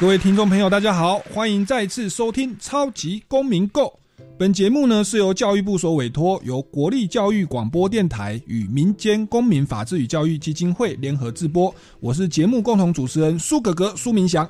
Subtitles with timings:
[0.00, 3.80] 各位听众朋友，大家好，欢迎再次收听《超级公民 Go》。
[4.38, 11.72] 本节目呢是由教育部所委托，由国立教育广播电台与民间公民法治与教育基金会联合制播。
[12.00, 14.48] 我是节目共同主持人苏格格苏明祥。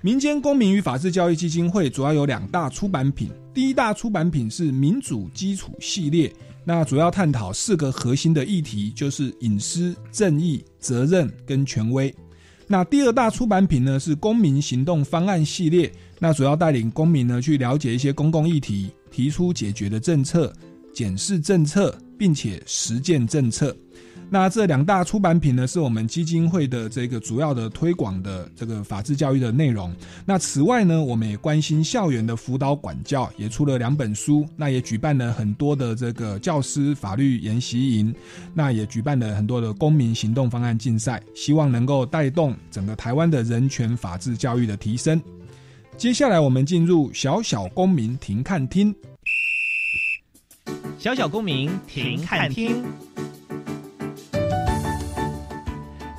[0.00, 6.34] 民间公民与法治教育基金会主要有两大出版品，第一大出版品是民主基础系列，
[6.64, 12.12] 那主要探讨四个核心的议题，就是隐私、正义、责任跟权威。
[12.72, 20.52] 那第二大出版品呢是公民行动方案系列，那主要带领公民呢去了解一些公共议题，提出解决的政策，
[20.94, 23.76] 检视政策，并且实践政策。
[24.32, 29.92] 那这两大出版品呢，是我们基金会的这个主要的推广的这个法治教育的内容。
[30.24, 34.46] 那此外呢，我们也关心校园的辅导管教，也出了两本书。
[34.56, 38.14] 那也举办了很多的这个教师法律研习营，
[38.54, 45.20] 那也举办了很多的公民行动方案竞赛，希望能够带动整个台湾的人权法治教育的提升。
[45.96, 48.94] 接下来我们进入小小公民庭看厅，
[50.98, 52.80] 小小公民庭看厅。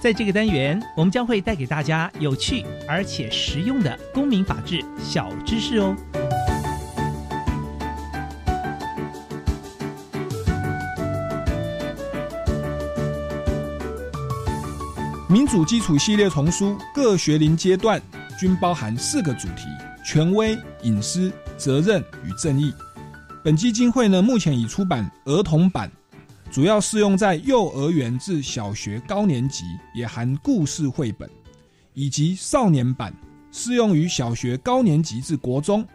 [0.01, 5.95] 在这个单元，我们将会带给大家有趣而且实用的公民法治小知识哦。
[15.29, 18.01] 民主基础系列丛书各学龄阶段
[18.39, 19.67] 均包含四个主题：
[20.03, 22.73] 权威、隐私、责任与正义。
[23.43, 25.91] 本基金会呢，目前已出版儿童版。
[26.51, 29.63] 主要适用在幼儿园至小学高年级，
[29.95, 31.29] 也含故事绘本，
[31.93, 33.13] 以及少年版
[33.53, 35.87] 适用于小学高年级至国中，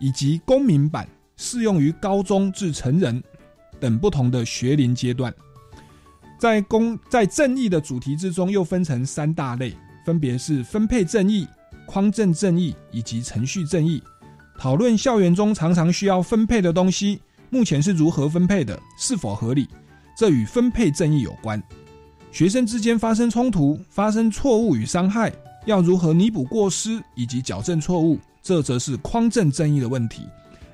[0.00, 3.22] 以及公民版适用于高中至成人
[3.78, 5.32] 等不同的学龄阶段。
[6.36, 9.72] 在公在正义的主题之中，又分成三大类，
[10.04, 11.46] 分别是分配正义、
[11.86, 14.02] 匡正正义以及程序正义。
[14.58, 19.68] 讨论校园中常常需要分配的东西，目前是如何分配的，是否合理？
[20.16, 21.62] 这与分配正义有关。
[22.30, 25.30] 学生之间发生冲突、发生错误与伤害，
[25.66, 30.22] 要如何弥补过失以及矫正错误，这则是匡正正义的问题。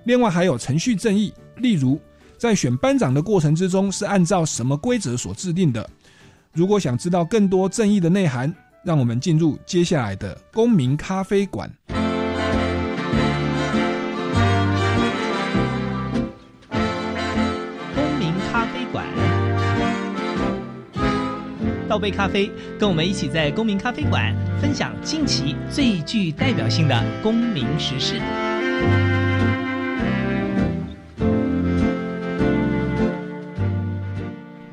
[0.05, 2.01] 另外还有程序正义，例如
[2.39, 5.89] 在选班长的过程之中是按照什么规则所制定的。
[6.53, 11.71] 如果想知道更多正义的内涵，让我们进入接下来的公民咖啡馆。
[21.89, 28.21] 倒杯咖啡，跟我们一起在公民咖啡馆分享近期最具代表性的公民时事。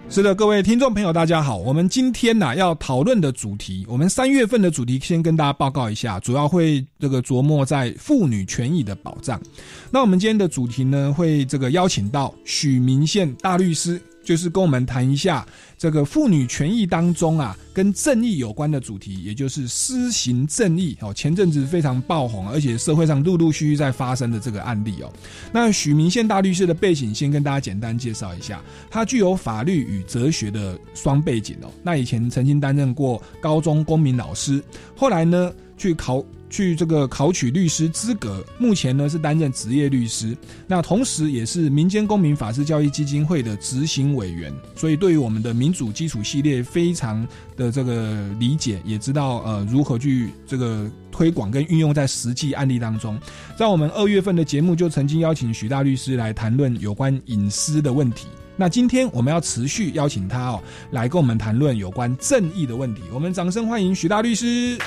[0.10, 1.58] 是的，各位听众朋友，大家好。
[1.58, 9.42] 我们今天呢要讨论的主题，我们三月份的主题先跟大家报告一下，主要会这个琢磨在妇女权益的保障。
[9.90, 14.02] 那我们今天的主题呢，会这个邀请到许明宪大律师。
[14.26, 15.46] 就是跟我们谈一下
[15.78, 21.14] 这个妇女权益当中啊，跟正义有关的主题，也就是施行正义哦。
[21.14, 25.14] 前阵子非常爆红，而且社会上陆陆续续在发生的这个案例哦。
[25.54, 31.70] 那许明宪大律师的背景，先跟大家简单介绍一下，他具有法律与哲学的双背景哦。
[31.84, 34.62] 那以前曾经担任过高中公民老师，
[34.98, 36.26] 后来呢去考。
[36.50, 40.36] 去这个考取律师资格，目前呢是担任职业律师，
[40.68, 53.20] 那同时也是民间公民法治教育基金会的执行委员，所以对于我们的民主基础系列非常的这个理解，也知道呃如何去这个推广跟运用在实际案例当中。
[53.58, 64.78] 在我们二月份的节目就曾经邀请许大律师来谈论有关隐私的问题，那今天我们要持续邀请他哦来跟我们谈论有关正义的问题，我们掌声欢迎许大律师。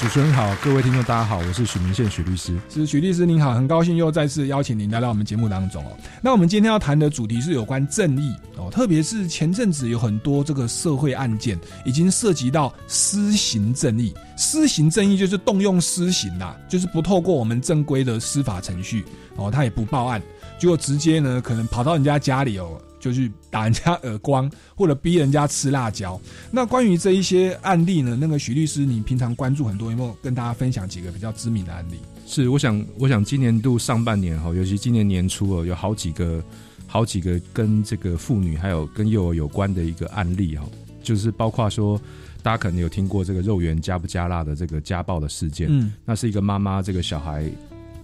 [0.00, 2.56] 主持人好，各位听众大家好，我是许明宪许律师。
[2.68, 5.96] 是许律师您好，很高兴又再次邀请您来到我们节目当中哦。
[6.20, 14.14] 那我们今天要谈的主题是有关正义哦，特别是前阵子有很多这个社会案件已经涉及到私刑正义。
[14.36, 20.22] 私刑正义就是动用私刑啦，就是不透过我们正规的司法程序哦，他也不报案，
[20.60, 22.80] 结果直接呢可能跑到人家家里哦。
[23.02, 26.18] 就去打人家耳光，或者逼人家吃辣椒。
[26.52, 31.96] 那关于这一些案例呢，那个许律师，你平常关注很多，有没有跟大家分享几个比较知名的案例？
[32.26, 36.40] 是，我想，我想今年度上半年哈，尤其今年年初哦，有好几个、
[36.86, 40.64] 好几个跟这个妇女还有跟幼儿有关的一个案例哈，
[41.02, 42.00] 就是包括说。
[42.44, 47.48] 大家可能有听过这个肉圆加不加辣的这个家暴的事件，嗯，那是一个妈妈这个小孩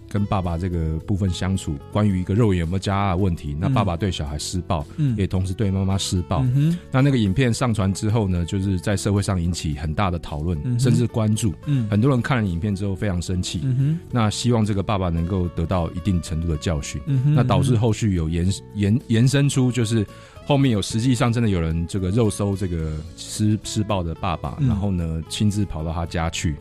[0.08, 20.06] 跟爸爸这个部分相处，关于一个肉眼有没有加辣的问题，那爸爸对小孩施暴，嗯，也同时对妈妈施暴，嗯那那个影片上传之后呢，就是在社会上引起很大的讨论，甚至关注，嗯，很多人看了影片之后非常生气，嗯，那希望这个爸爸能够得到一定程度的教训，嗯，那导致后续有延延延伸出就是。
[20.48, 26.56] 后面有实际上真的有人这个肉搜这个施施暴的爸爸，然后呢亲自跑到他家去，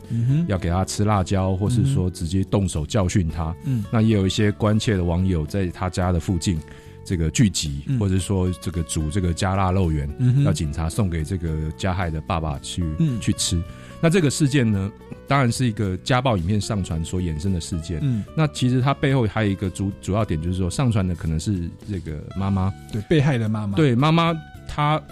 [0.46, 3.56] 要给他吃辣椒，或是说直接动手教训他。
[3.64, 6.60] 嗯，那也有一些关切的网友在他家的附近
[7.02, 10.06] 这个聚集，或者说这个煮这个加辣肉圆，
[10.44, 12.84] 要警察送给这个加害的爸爸去
[13.22, 13.58] 去吃。
[14.00, 14.90] 那这个事件呢，
[15.26, 17.98] 当然是一个家暴影片上传所衍生的事件。
[18.00, 24.32] 嗯，那其实它背后还有一个主主要点，就是说上传的可能是这个妈妈，对被害的妈妈，对妈妈
[24.68, 25.02] 她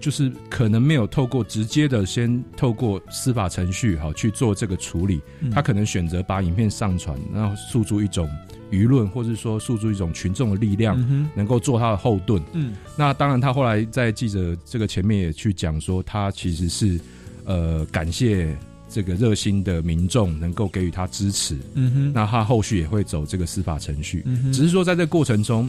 [0.00, 5.20] 就是可能没有透过直接的先透过司法程序好去做这个处理，
[5.52, 8.28] 她可能选择把影片上传，然后诉诸一种
[8.72, 10.98] 舆论，或者说诉诸一种群众的力量，
[11.36, 12.42] 能够做他的后盾。
[12.54, 16.98] 嗯，那当然他后来在记者这个前面也去讲说，他其实是。
[17.44, 18.56] 呃，感谢
[18.88, 25.68] 这个热心的民众能够给予他支持，嗯哼，那他后续也会走这个司法程序，嗯哼，只是说在这过程中，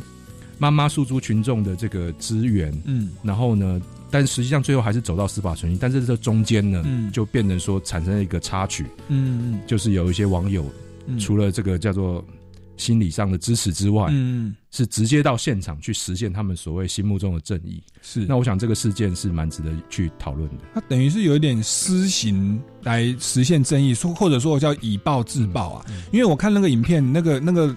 [0.58, 3.82] 妈妈诉诸群众的这个资源，嗯，然后呢，
[4.12, 10.66] 但实际上最后还是走到司法程序，但是这中间呢，嗯，就变成说产生了一个插曲，嗯嗯，就是有一些网友
[11.20, 12.24] 除了这个叫做。
[12.76, 17.82] 心理上的支持之外，嗯，是直接到现场去实现他们所谓心目中的正义。
[18.02, 20.64] 是，那我想这个事件是蛮值得去讨论的。
[20.74, 25.86] 他等于是有一点私刑来实现正义，说或者说叫以暴制暴啊。
[26.12, 27.76] 因为我看那个影片，那个那个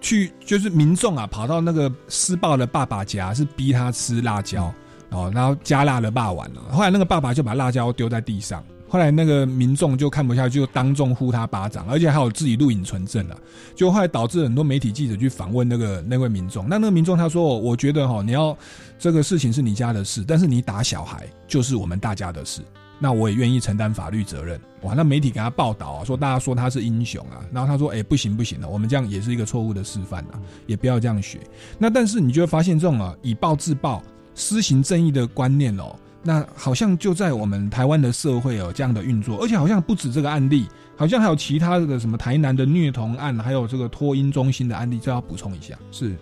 [0.00, 4.72] 去就是民众啊，跑到那个施暴的爸爸家，是逼他吃辣椒
[5.10, 6.62] 哦，然后加辣的霸完了。
[6.70, 8.64] 后来那个爸爸就把辣椒丢在地上。
[8.88, 13.36] 后来那个民众就看不下去，就当众呼他巴掌，而且还有自己录影存证了。
[13.74, 18.56] 就后来导致很多媒体记者去访问那个那位民众，那那个民众他说：“我觉得哈，你要
[18.98, 22.62] 这个事情是你家的事，但是你打小孩就是我们大家的事，
[22.98, 31.40] 那我也愿意承担法律责任。”哇，那媒体给他报道啊，说大家说他是英雄啊，然后他说：“哎，不行不行的，我们这样也是一个错误的示范啊，也不要这样学。”
[31.78, 34.02] 那但是你就会发现这种啊以暴制暴、
[34.34, 35.94] 施行正义的观念哦。
[36.22, 40.66] 那好像就在我们台湾的社会有这样的运作，而且好像不止这个案例，
[40.96, 45.78] 好像还有其他的什么台南的虐童案，还有这个托婴中心的案例，就要补充一下。
[45.90, 46.16] 是，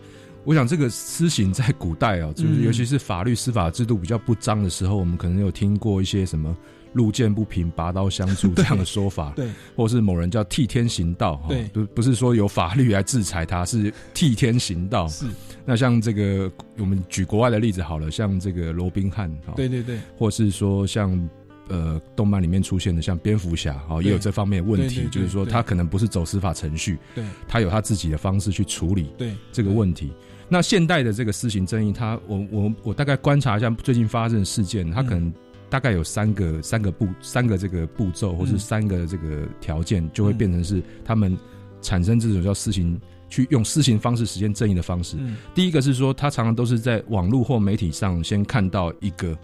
[0.45, 6.55] 我想这个私刑在古代哦，就是尤其是法律司法制度比较不彰的时候，我们可能有听过一些什么。
[6.97, 9.47] 路见不平，拔刀相助 这样的说法，对，
[9.77, 15.07] 或是某人叫替天行道，对，不不是说有法律来制裁他，是替天行道。
[15.07, 15.27] 是，
[15.67, 21.29] 那像这个，我们举国外的例子好了，像这个罗宾汉，对对对，或是说像
[21.69, 29.35] 呃动漫里面出现的像蝙蝠侠，哦，也有这方面的问题，就是说他可能不是走司法程序，对，他有他自己的方式去处理对。
[29.53, 30.11] 这个问题。
[30.49, 35.31] 那现代的这个私刑正义，他我我我大概观察一下最近发生的事件，他可能。
[35.69, 41.37] 大概有三个三个步三个这个步骤，或是三个这个条件，就会变成是他们
[41.83, 45.17] 产生这种叫私刑，去用私刑方式实现正义的方式。
[45.55, 49.37] 第一个是说，他常常都是在网络或媒体上先看到一个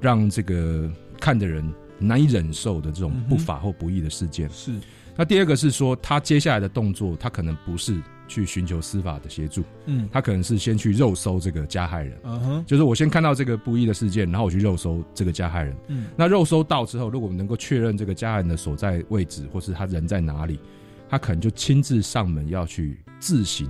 [0.00, 0.90] 让这个
[1.20, 1.64] 看的人
[1.98, 4.48] 难以忍受的这种不法或不义的事件。
[4.50, 4.72] 是。
[5.16, 8.00] 那第二个是说，他接下来的动作，他可能不是。
[8.30, 20.60] 去寻求司法的协助，嗯，他可能是先去肉搜这个加害人，嗯哼，就是我先看到这个不义的事件，然后我去肉搜这个加害人，嗯，那肉搜到之后，如果我们能够确认这个加害人的所在位置，或是他人在哪里，
[21.08, 23.68] 他可能就亲自上门要去自行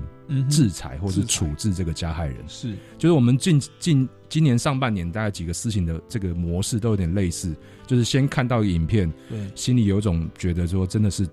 [0.50, 11.26] 制裁或是处置这个加害人，是，就是我们近近今年上半年大概几个私刑的这个模式都有点类似，就是先看到影片，对，心里有种觉得说真的是。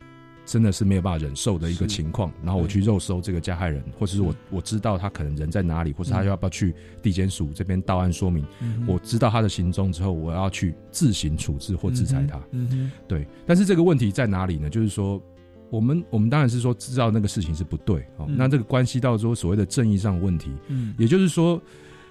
[0.47, 6.73] 真的是没有办法忍受的一个情况，然后我去肉搜这个加害人，或者是我我知道他可能人在哪里，或者他要不要去
[7.03, 8.45] 地检署这边到案说明，
[8.87, 12.41] 我知道他的行踪之后，我要去自行处置或制裁他。
[12.51, 13.27] 嗯对。
[13.45, 14.69] 但是这个问题在哪里呢？
[14.69, 15.21] 就是说，
[15.69, 21.61] 我们我们当然是说知道那个事情是不对哦，那这个关系到说所谓的正义上的问题，嗯，也就是说。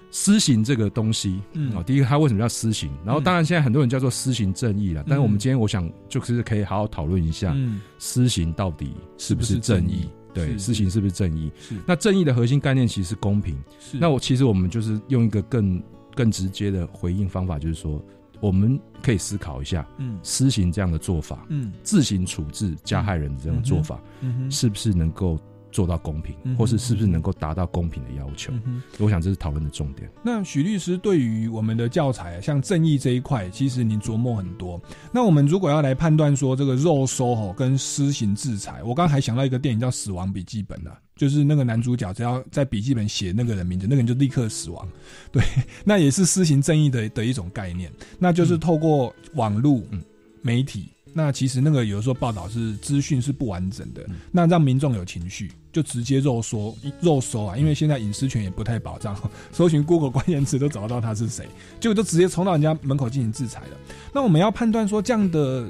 [0.09, 1.39] 私刑这个东西，
[1.75, 2.89] 哦，第一个它为什么叫私刑？
[3.05, 7.55] 然后当然现在很多人叫做私刑正义了，但是我们今天我想就是可以好好讨论一下，
[7.99, 10.07] 私刑到底是不是正义？
[10.33, 11.51] 对，私刑是不是正义？
[11.59, 11.75] 是。
[11.85, 13.57] 那正义的核心概念其实是公平。
[13.79, 13.97] 是。
[13.97, 15.81] 那我其实我们就是用一个更
[16.15, 17.99] 更直接的回应方法，就是说，
[18.39, 20.19] 我们可以思考一下，嗯。
[20.21, 21.73] 私刑这样的做法，嗯。
[21.81, 24.51] 自行处置加害人的这种做法，嗯哼。
[24.51, 25.39] 是不是能够
[25.77, 28.51] 做到公平，嗯或是是不是能够达到公平的要求？
[28.51, 28.81] 嗯哼。
[28.97, 30.09] 我想这是讨论的重点。
[30.23, 34.81] 那许律师对于我们的教材，像正义这一块，其实您琢磨很多。
[35.11, 44.89] 那我们如果要来判断说这个肉收吼跟施行制裁，我刚刚还想到一个电影叫《死亡笔记本》啊，就是那个男主角只要在笔记本写那个人名字，那个人就立刻死亡。
[45.31, 45.43] 对，
[45.85, 50.01] 那也是施行正义的的一种概念，那就是透过网络嗯
[50.41, 50.89] 媒体。
[51.13, 59.15] 那其实那个有时候报道是资讯是不完整的，嗯那让民众有情绪，就直接肉搜肉搜啊，因为现在隐私权也不太保障，
[59.51, 61.47] 搜寻 Google 关键词都找得到他是谁，
[61.79, 63.77] 结果就直接冲到人家门口进行制裁了。
[64.13, 65.65] 那我们要判断说这样的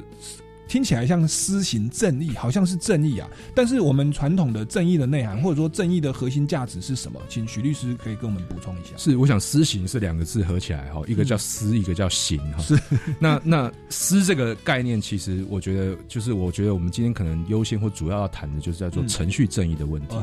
[0.68, 7.20] 听起来像施行正义，好像是正义啊，但是我们传统的正义的内涵或者说正义的核心价值是什么？
[7.30, 8.92] 请徐律师可以跟我们补充一下。
[8.98, 12.60] 是，我想私刑是两个字合起来哈，一个叫私，一个叫刑哈。
[12.60, 12.78] 是，
[13.20, 20.16] 那那私这个概念，其实我觉得就是，我觉得我们今天可能优先或主要要谈的就是叫做嗯程序正义的问题。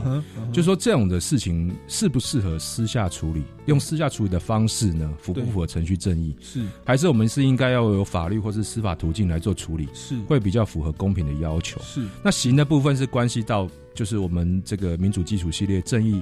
[0.53, 3.43] 就是说这种的事情适不适合私下处理？
[3.67, 6.35] 用私下处理的方式呢，符不符合程序正义？
[6.41, 11.81] 是还是我们是应该要有法律或是司法途径来做处理，是会比较符合公平的要求？
[11.83, 12.05] 是。
[12.23, 16.21] 那刑的部分是关系到，就是我们这个民主基础系列正义，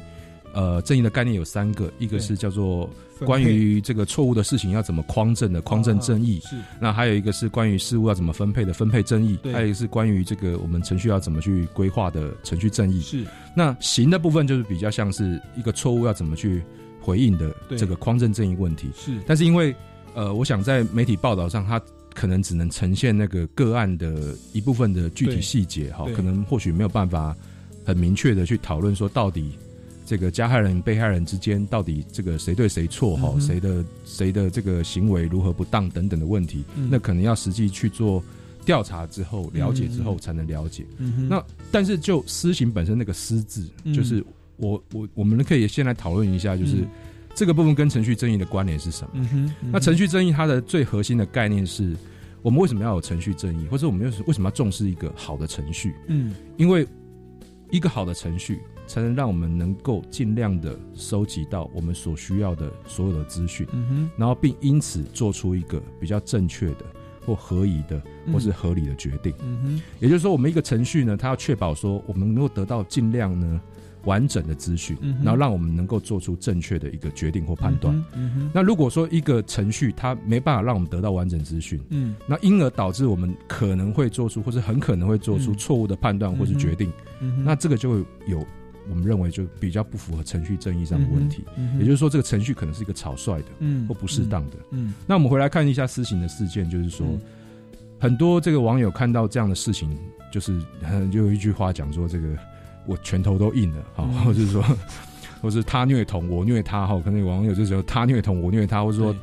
[0.53, 2.91] 呃，正义的概念有三个，一个是叫做
[3.25, 6.57] 关于这个错误的事情要怎么匡正的匡正正义，是。
[6.79, 9.51] 那还有一个是关于事物要怎么分配的分配正义，对。
[9.51, 13.01] 还有一个是关于这个我们程序要怎么去规划的程序正义。
[13.01, 13.25] 是。
[13.57, 16.63] 那刑的部分就是比较像是一个错误要怎么去
[17.01, 18.91] 回应的这个匡正正义问题。
[18.95, 19.19] 是。
[19.27, 19.75] 但是因为
[20.15, 21.81] 呃，我想在媒体报道上，它
[22.15, 27.37] 可能只能呈现那个个案的一部分的具体细节哈，可能或许没有办法
[27.85, 29.53] 很明确的去讨论说到底
[30.05, 36.89] 这个加害人、被害人之间到底这个谁对谁错哈嗯，谁的谁的这个行为如何不当等等的问题，嗯。
[36.91, 38.23] 那可能要实际去做
[38.65, 40.85] 调查之后、了解之后嗯才能了解。
[40.99, 43.95] 嗯那但是就私刑本身那个“私”字，嗯。
[43.95, 44.23] 就是
[44.57, 46.89] 我我我们可以先来讨论一下，就是嗯
[47.35, 49.11] 这个部分跟程序正义的关联是什么？
[49.15, 51.97] 嗯哼，那程序正义它的最核心的概念是，
[52.43, 55.95] 我们为什么要有程序正义，或者我们为为什么要重视一个好的程序？
[56.09, 56.87] 嗯因为
[57.71, 66.85] 一个好的程序才能让我们能够尽量的收集到我们所需要的所有的资讯，嗯哼然后并因此做出一个比较正确的
[67.25, 69.33] 或合宜的或是合理的决定。
[69.41, 73.59] 嗯哼也就是说，我们一个程序呢，它要确保说我们能够得到尽量呢
[74.05, 77.95] 完整的资讯，嗯然后让我们能够做出正确的一个决定或判断。
[78.15, 82.15] 嗯哼那如果说一个程序它没办法让我们得到完整资讯，嗯。
[82.27, 85.57] 那因而导致我们可能会做出，或是很可能会做出嗯。
[85.57, 88.45] 错误的判断或是决定，嗯那这个就会有
[88.89, 91.45] 我们认为就比较不符合程序正义上的问题。
[91.57, 94.57] 嗯哼也就是说，这个程序可能是一个草率的嗯或不适当的。
[94.71, 94.93] 嗯。
[95.07, 97.21] 那我们回来看一下私刑的事件，就是说，嗯。
[98.01, 99.97] 很多这个网友看到这样的事情，
[100.33, 102.37] 就是呃就有一句话讲说，这个
[102.87, 104.15] 我拳头都硬了，好、嗯。
[104.25, 104.65] 或者是说，
[105.41, 109.15] 或是他虐童，我虐他，哈，可能有网友就说他虐童，我虐他，或者说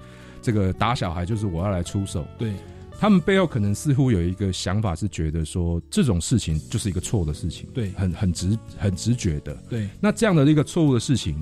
[0.42, 2.26] 这个打小孩就是我要来出手。
[2.38, 2.54] 对。
[3.02, 7.92] 他们背后可能似乎有一个想法，是觉得说这种事情就是一个错的事情，对。
[7.92, 9.56] 很很直很直觉的。
[9.70, 9.88] 对。
[10.02, 11.36] 那这样的一个错误的事情，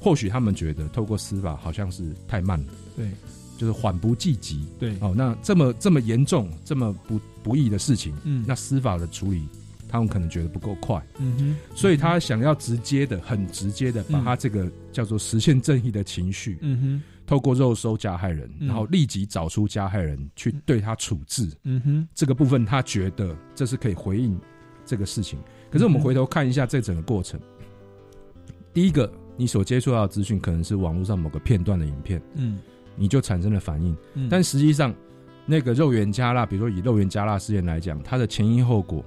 [0.00, 2.66] 或许他们觉得透过司法好像是太慢了，
[2.96, 3.08] 对。
[3.58, 4.64] 就是缓不济急。
[4.78, 4.96] 对。
[5.00, 8.44] 哦，那这么这么严重、这么不不易的事情，嗯。
[8.46, 9.42] 那司法的处理，
[9.92, 11.76] 他们可能觉得不够快，嗯哼。
[11.76, 14.24] 所以他想要直接的、很直接的把嗯。
[14.24, 17.02] 他这个叫做实现正义的情绪，嗯哼。
[17.26, 18.66] 透过肉收加害人，嗯。
[18.68, 21.46] 然后立即找出加害人去对他处置。
[21.64, 22.08] 嗯哼。
[22.14, 24.40] 这个部分，他觉得这是可以回应
[24.86, 25.38] 这个事情。
[25.70, 27.38] 可是我们回头看一下这整个过程，
[28.72, 32.58] 第一个，你所接触到的资讯可能是网络上某个片段的影片，嗯。
[32.96, 33.94] 你就产生了反应。
[34.14, 34.26] 嗯。
[34.30, 34.94] 但实际上，
[35.44, 39.04] 那个肉圆加辣，比如说以肉圆加辣事件来讲，它的前因后果，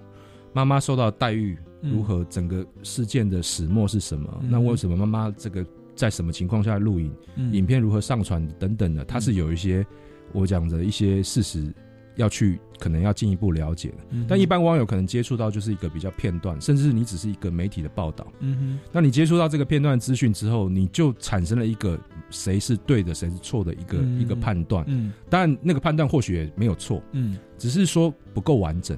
[0.56, 4.40] 妈妈受到待遇如何，整个事件的始末是什么？
[4.42, 7.14] 嗯那为什么妈妈这个在什么情况下录影？
[7.36, 9.86] 嗯影片如何上传等等的，它是有一些
[10.32, 11.72] 我讲的一些事实
[12.16, 13.98] 要去可能要进一步了解的。
[14.12, 18.26] 嗯但一般网友可能接触到就是一个比较片段，甚至你只是一个媒体的报道。
[18.40, 24.86] 嗯那你接触到这个片段资讯之后，你就产生了一个谁是对的，谁是错的一个、嗯一个判断
[25.30, 28.98] 当然，那个判断或许也没有错，嗯只是说不够完整。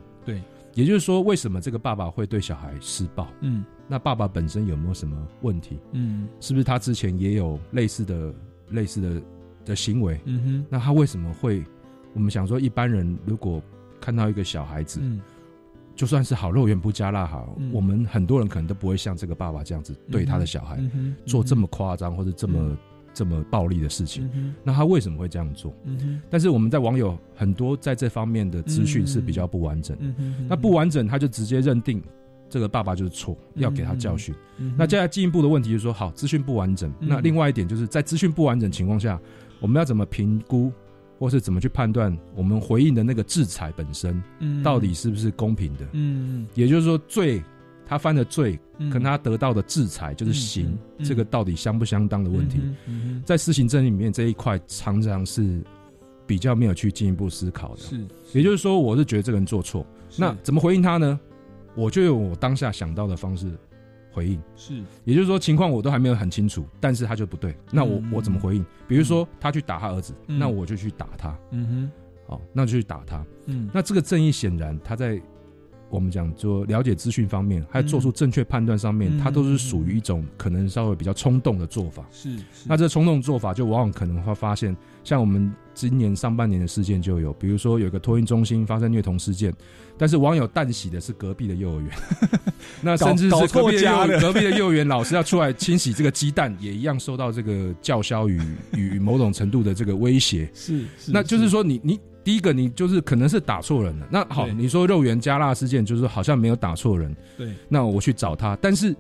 [0.78, 3.28] 对，也就是说，为什么这个爸爸会对小孩施暴？
[3.42, 5.80] 嗯那爸爸本身有没有什么问题？
[5.94, 8.34] 嗯是不是他之前也有类似的
[8.70, 9.22] 类似的
[9.66, 10.20] 的行为？
[10.26, 11.64] 嗯哼那他为什么会？
[12.14, 13.62] 我们想说，一般人如果
[14.00, 15.22] 看到一个小孩子，嗯
[15.96, 22.78] 就算是好肉圆不加辣好，嗯我们很多人可能都不会像这个爸爸这样子对他的小孩嗯做这么夸张或者这么、嗯
[23.18, 24.30] 这么暴力的事情。
[24.36, 25.74] 嗯那他为什么会这样做？
[25.86, 32.00] 嗯但是我们在网友很多在这方面的资讯是比较不完整，嗯那不完整他就直接认定
[32.48, 34.36] 这个爸爸就是错，嗯要给他教训。
[34.60, 36.92] 嗯那接下来进一步的问题就是说，好，资讯不完整。
[37.00, 39.20] 嗯那另外一点就是在资讯不完整情况下，
[39.60, 40.72] 我们要怎么评估，
[41.18, 45.88] 或是怎么去判断我们回应的那个制裁本身嗯到底是不是公平的？
[45.94, 47.42] 嗯也就是说，罪
[47.88, 48.90] 他犯的罪嗯。
[48.90, 52.60] 跟他得到的制裁就是刑这个到底相不相当的问题，
[53.26, 55.62] 在施行正义里面这一块常常是
[56.26, 57.82] 比较没有去进一步思考的。
[57.82, 59.86] 是，也就是说，我是觉得这个人做错，
[60.18, 61.20] 那怎么回应他呢？
[61.76, 63.52] 我就用我当下想到的方式
[64.12, 64.42] 回应。
[64.56, 64.82] 是。
[65.06, 68.66] 也就是说，情况我都还没有很清楚，但是他就不对，那我、嗯我怎么回应？
[68.88, 70.38] 比如说他去打他儿子，嗯。
[70.38, 71.92] 那我就去打他，嗯哼。
[72.28, 73.26] 好，那就去打他。
[73.46, 73.70] 嗯。
[73.74, 75.22] 那这个正义显然他在
[75.90, 82.06] 我们讲做了解资讯方面，还有做出正确判断上面，嗯他都是属于一种可能稍微比较冲动的做法。
[82.12, 82.44] 是是。
[82.66, 89.54] 那这冲动做法，就往往可能会发现，像我们今年上半年的事件就有，比如说有一个托运中心发生虐童事件，
[89.98, 91.92] 但是网友淡喜的是隔壁的幼儿园，
[92.82, 98.42] 那甚至搞是隔壁的幼 隔壁的幼儿园老师要出来清洗这个鸡蛋，也一样受到这个叫嚣与
[98.74, 100.50] 与某种程度的这个威胁。
[100.54, 104.08] 是是，那就是说你，你第一个你就是可能是打错人了。
[104.12, 108.94] 那好，你说肉圆加辣事件，就是好像没有打错人，对，那我去找他，但是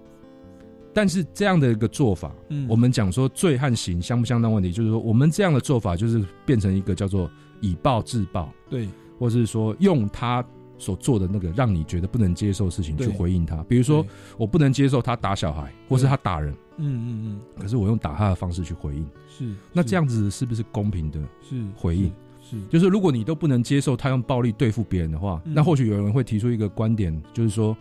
[0.93, 2.65] 但是这样的一个做法，嗯。
[2.69, 7.29] 我们讲说罪和刑相不相当问题，就是说我们这样的做法就是变成一个叫做
[7.59, 8.87] 以暴制暴，对。
[9.19, 10.41] 或是说用他
[10.77, 13.61] 所做的那个让你觉得不能接受的事情去回应他。
[13.63, 14.05] 比如说，
[14.37, 17.41] 我不能接受他打小孩，或是他打人，嗯嗯嗯。
[17.59, 21.19] 可是我用打他的方式去回应，嗯是，那这样子是不是公平的？
[21.41, 22.09] 是回应
[22.49, 22.57] 是。
[22.69, 25.53] 就是如果你都不能接受他用暴力对付别人的话，嗯。
[25.53, 27.75] 那或许有人会提出一个观点，就是说，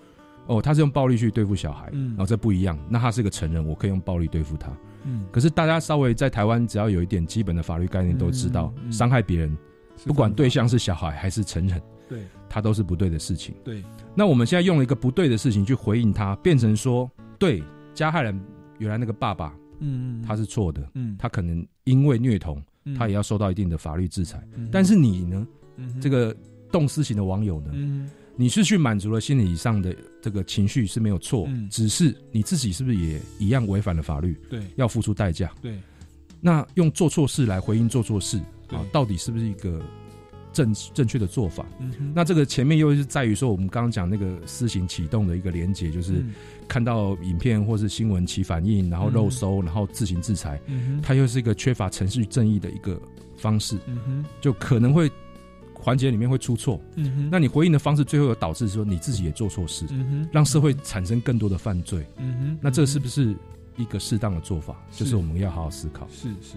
[0.47, 2.09] 哦，他是用暴力去对付小孩，嗯。
[2.11, 4.71] 然后这不一样，那他是个成人，我可以用暴力对付他。
[5.05, 5.27] 嗯。
[5.31, 9.57] 可是大家稍微在台湾，只要有一点基本的法律概念，都知道伤害别人，
[10.05, 12.21] 不管对象是小孩还是成人，对。
[12.49, 13.55] 他都是不对的事情。
[13.65, 13.83] 对。
[14.15, 18.41] 那我们现在用了一个不对的事情去回应他，变成说，对加害人
[18.79, 22.63] 原来那个爸爸嗯嗯他是错的，嗯他可能因为虐童，
[22.95, 24.47] 他也要要受到一定的法律制裁。
[24.71, 25.47] 但是你呢，
[26.01, 26.37] 这个个
[26.71, 31.67] 动私刑的网友呢，嗯你是去满足了心理上的这个情绪是没有错，嗯。
[31.71, 34.61] 只是你自己是不是也一样违反了法律，对。
[34.77, 35.51] 要付出代价？
[35.63, 35.79] 对。
[36.39, 39.83] 那用做错事来回应做错事啊，到底是不是一个
[40.57, 41.67] 正正确的做法？
[41.79, 46.35] 嗯那这个前面又是在于说，我们刚刚讲那个私刑启动的一个连结，就是嗯
[46.67, 52.99] 看到影片或是新闻起反应，然后肉搜，然后自行制裁，嗯它又是一个缺乏程序正义的一个
[53.37, 55.11] 方式，嗯就可能会
[55.75, 56.81] 环节里面会出错。
[57.31, 62.07] 那你回应的方式，最后有导致说你自己也做错事，嗯让社会产生更多的犯罪。
[62.63, 63.37] 那这是不是
[63.77, 64.75] 一个适当的做法？
[64.91, 66.09] 是就是我们要好好思考。
[66.11, 66.57] 是是，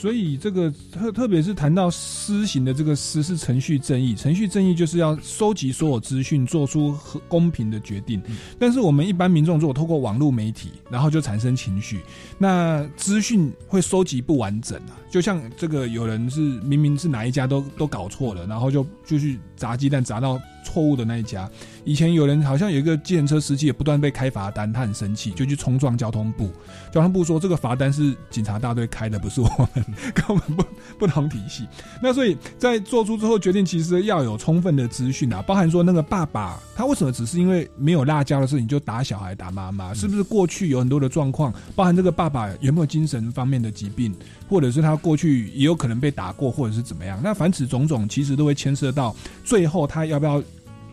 [0.00, 8.22] 所以这个特特别是谈到施行的这个施是程序正义，程序正义就是要收集所有资讯，做出和公平的决定。
[8.28, 12.00] 嗯但是我们一般民众如果透过网络媒体，然后就产生情绪，
[12.38, 14.94] 那资讯会收集不完整啊。
[15.10, 21.50] 就像这个有人是明明是哪一家都都搞错了，然后就就去砸鸡蛋砸到错误的那一家。
[21.84, 26.50] 以前有人好像有一个计程车司机也不断被开罚单，他很生气，就去冲撞交通部。
[26.92, 30.64] 交通部说这个罚单是警察大队开的，不是我们，跟我们不
[30.98, 31.66] 不同体系。
[32.02, 44.14] 那所以在做出之后决定，其实要有充分的资讯啊，包含说那个爸爸他为什么只是因为没有辣椒的事情就打小孩打妈妈，是不是过去有很多的状况，包含这个爸爸有没有精神方面的疾病，
[44.48, 47.20] 或者是他过去也有可能被打过，或者是怎么样？
[47.22, 50.42] 那凡此种种，其实都会牵涉到最后他要不要。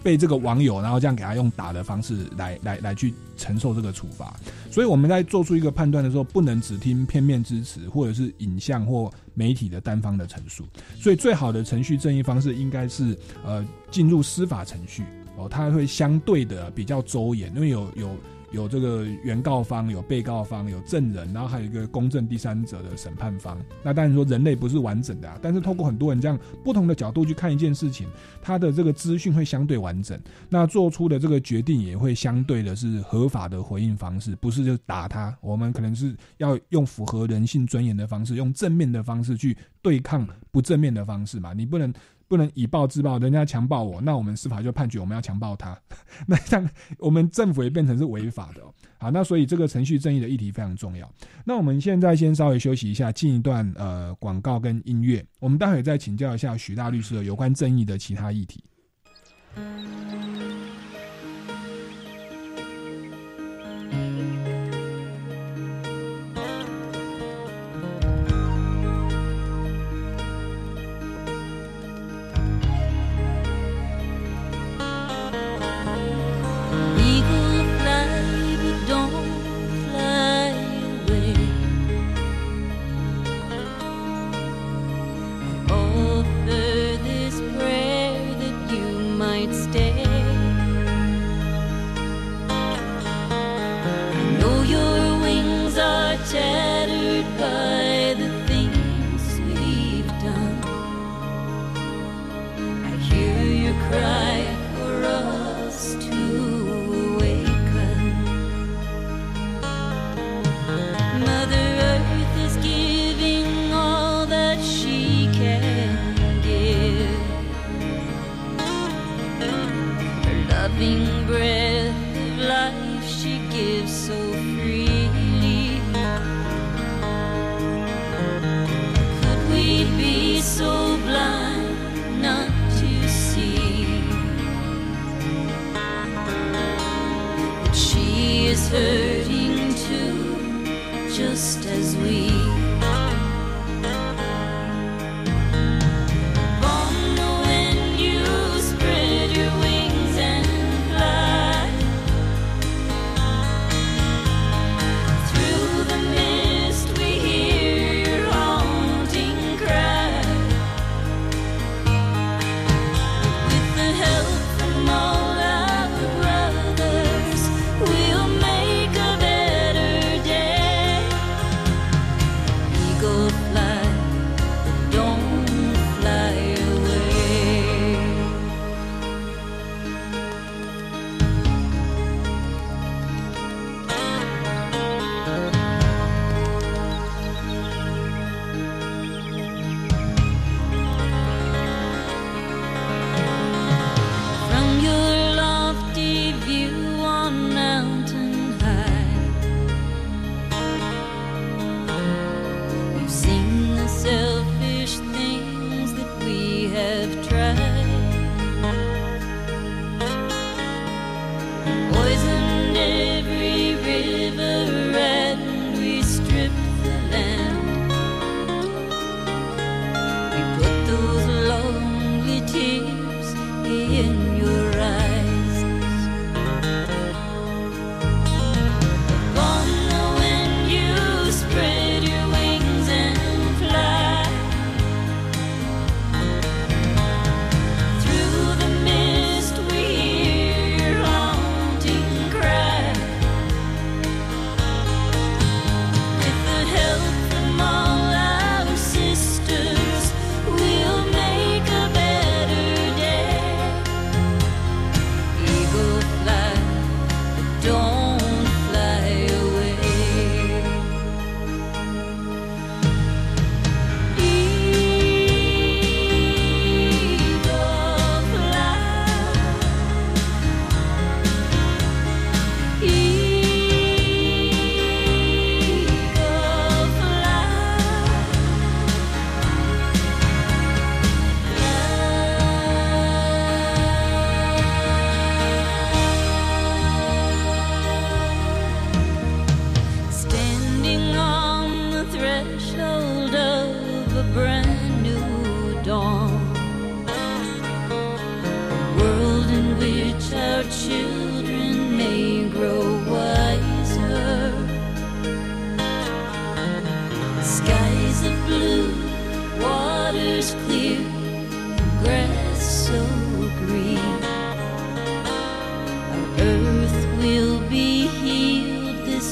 [0.03, 4.39] 被这个网友，然后这样给他用打的方式来来来去承受这个处罚，
[4.69, 10.63] 所以我们在做出一个判断的时候，不能只听片面之词，或者是影像或媒体的单方的陈述。
[10.99, 15.03] 所以最好的程序正义方式应该是呃进入司法程序
[15.37, 18.15] 哦，它会相对的比较周延，因为有有。
[18.55, 23.61] 有这个原告方、有被告方、有证人，然后还有一个公正第三者的审判方。
[23.83, 28.07] 那当然说人类不是完整的啊，但是透过很多人这样不同的角度去看一件事情，
[28.41, 35.37] 他的这个资讯会相对完整，那做出的这个决定也会相对的是合法的回应方式，不是就打他。
[35.41, 41.51] 我们可能是要用符合人性尊严的方式，用正面的方式去对抗不正面的方式嘛。
[41.53, 41.93] 你不能
[42.27, 44.01] 不能以暴制暴，人家强暴我。
[44.01, 45.77] 那我们司法就判决我们要强暴他。
[46.27, 46.67] 那像
[46.99, 48.61] 我们政府也变成是违法的。
[48.97, 51.09] 好，那所以这个程序正义的议题非常重要。
[51.45, 55.25] 那我们现在先稍微休息一下，进一段呃广告跟音乐。
[55.39, 58.63] 我们待会再请教一下许大律师有关正义的其他议题。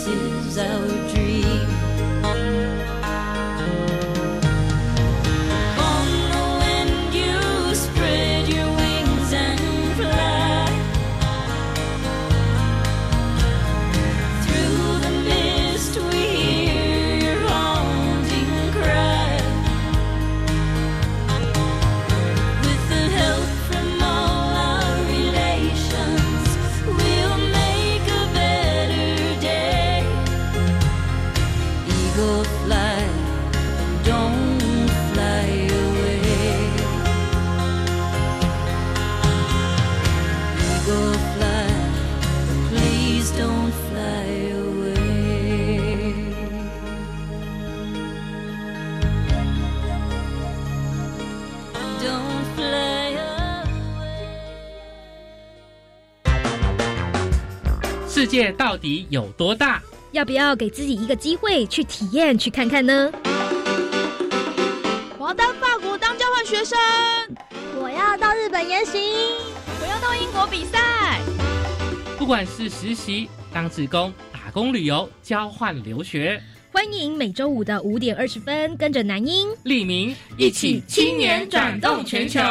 [0.05, 1.52] this is our dream.
[58.33, 59.79] 界到底有多大？
[60.11, 63.11] 要不要给自己一个机会去体验去看看呢？
[65.19, 66.75] 我要到法国当交换学生。
[67.79, 68.97] 我要到日本研习。
[69.79, 71.21] 我要到英国比赛。
[72.17, 76.41] 不管是实习当志工打工旅游交换留学。
[76.71, 82.41] 欢迎每周五的五点二十分跟着男英利明一起青年转动全球。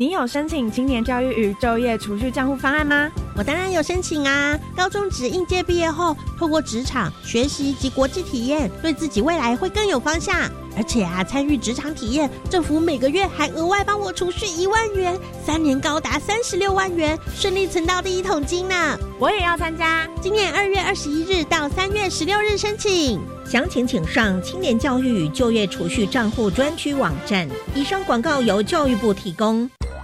[0.00, 3.10] 你有申请青年教育与就业储蓄账户方案吗？
[3.36, 4.56] 我当然有申请啊。
[4.76, 10.48] 高中职应届毕业后透过职场学习及国际体验对自己未来会更有方向。
[10.76, 18.96] 而且啊参与职场体验政府每个月还额外帮我储蓄一万元三年高达三十六万元顺利存到第一桶金呢。
[19.18, 20.08] 我也要参加。
[20.22, 23.20] 今年二月二十一日到三月十六日申请。
[23.44, 27.48] 详情请上青年教育与就业储蓄账户专区网站。
[27.74, 29.68] 以上广告由教育部提供。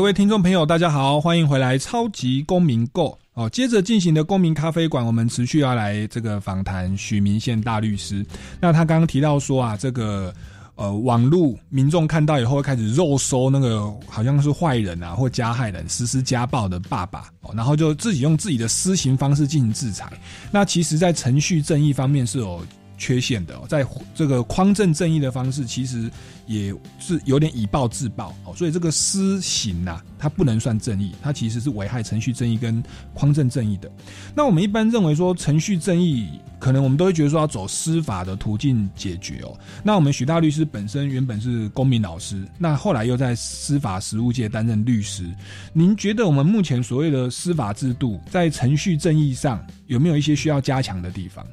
[0.00, 3.46] 各位听众朋友，大家好，欢迎回来《超级公民购》哦。
[3.50, 8.24] 接着进行的公民咖啡馆，我们持续要来这个访谈许明宪大律师。
[8.62, 10.32] 那他刚刚提到说啊，这个
[10.74, 20.10] 呃，网络民众看到以后会开始肉搜那个好像是坏人啊或加害人实施家暴的爸爸哦，然后就自己用自己的私刑方式进行制裁。
[20.50, 22.64] 那其实，在程序正义方面是有。
[23.00, 23.84] 缺陷的，在
[24.14, 26.08] 这个匡正正义的方式，其实
[26.46, 32.80] 也是有点以暴制暴哦，所以这个私刑呐，它不能算正义，它其实是危害程序正义跟
[33.14, 33.90] 匡正正义的。
[34.34, 39.58] 那我们一般认为说，程序正义可能我们都会觉得说要走司法的途径解决哦。
[39.82, 45.24] 那我们许大律师本身原本是公民老师，那后来又在司法实务界担任律师，
[45.72, 51.46] 您觉得我们目前所谓的司法制度在程序正义上有没有一些需要加强的地方？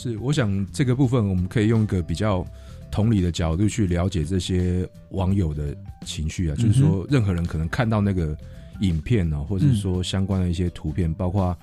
[0.00, 2.42] 是，我想这个部分我们可以用一个比较
[2.90, 8.34] 同理的角度去了解这些网友的情绪啊，就是说，任何人可能看到那个
[8.80, 11.54] 影片呢，或者说相关的一些图片，包括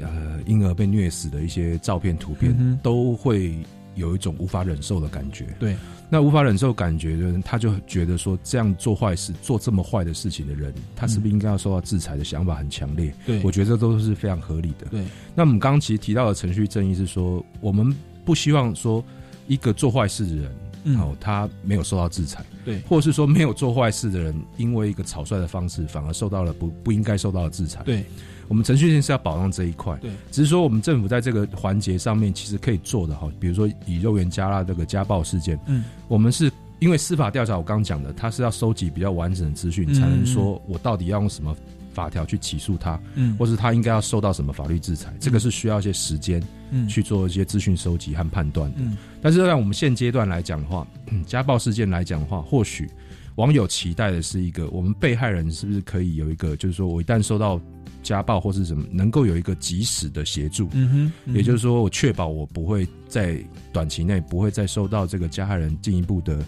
[0.00, 3.54] 呃婴儿被虐死的一些照片、图片，都会
[3.94, 5.46] 有一种无法忍受的感觉。
[5.58, 5.76] 对。
[6.12, 13.14] 那无法忍受感觉的人，他就觉得说，这样做坏事、做这么坏的事情的人，他是不是应该要受到制裁的想法很强烈？
[13.24, 14.86] 对，我觉得都是非常合理的。
[14.90, 15.04] 对，
[15.36, 19.04] 那我们刚刚其实提到的程序正义是说，我们不希望说
[19.46, 28.04] 一个做坏事的人，哦，他没有受到制裁，对，或者是说没有做坏事的人，因为一个草率的方式，反而受到了不不应该受到的制裁，对。
[28.50, 41.56] 我们程序性是要保障这一块，对，只是说我们政府在这个环节上面其实可以做的哈，比如说以肉圆加辣这个家暴事件，嗯，我们是因为司法调查，我刚刚讲的，他是要收集比较完整的资讯，才能说我到底要用什么
[41.94, 48.78] 法条去起诉他，嗯，或是他应该要受到什么法律制裁，这个是需要一些时间，嗯，去做一些资讯收集和判断的。
[48.80, 50.84] 嗯，但是让我们现阶段来讲的话，
[51.24, 52.90] 家暴事件来讲的话，或许
[53.36, 57.60] 网友期待的是一个，我们被害人是不是可以有一个，就是说我一旦受到。
[58.02, 63.38] 家暴或是什么，能够有一个及时的协助，嗯哼，也就是说，我确保我不会在
[63.72, 66.44] 短期内不会再受到这个加害人进一步的。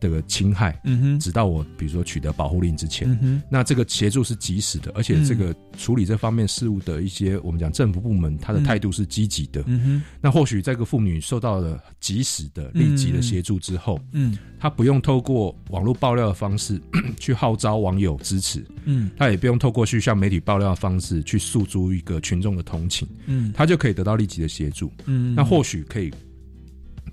[0.00, 16.78] 这个侵害，嗯哼，直到我比如说取得保护令之前，那这个协助是及时的，而且这个处理这方面事务的一些我们讲政府部门，他的态度是积极的，嗯哼，那或许这个妇女受到了及时的、立即的协助之后，嗯，她不用透过网络爆料的方式
[17.18, 26.12] 去号召网友支持，嗯，她也不用透过去向媒体爆料的方式去诉诸一个群众的同情，嗯，她就可以得到立即的协助，嗯，那或许可以。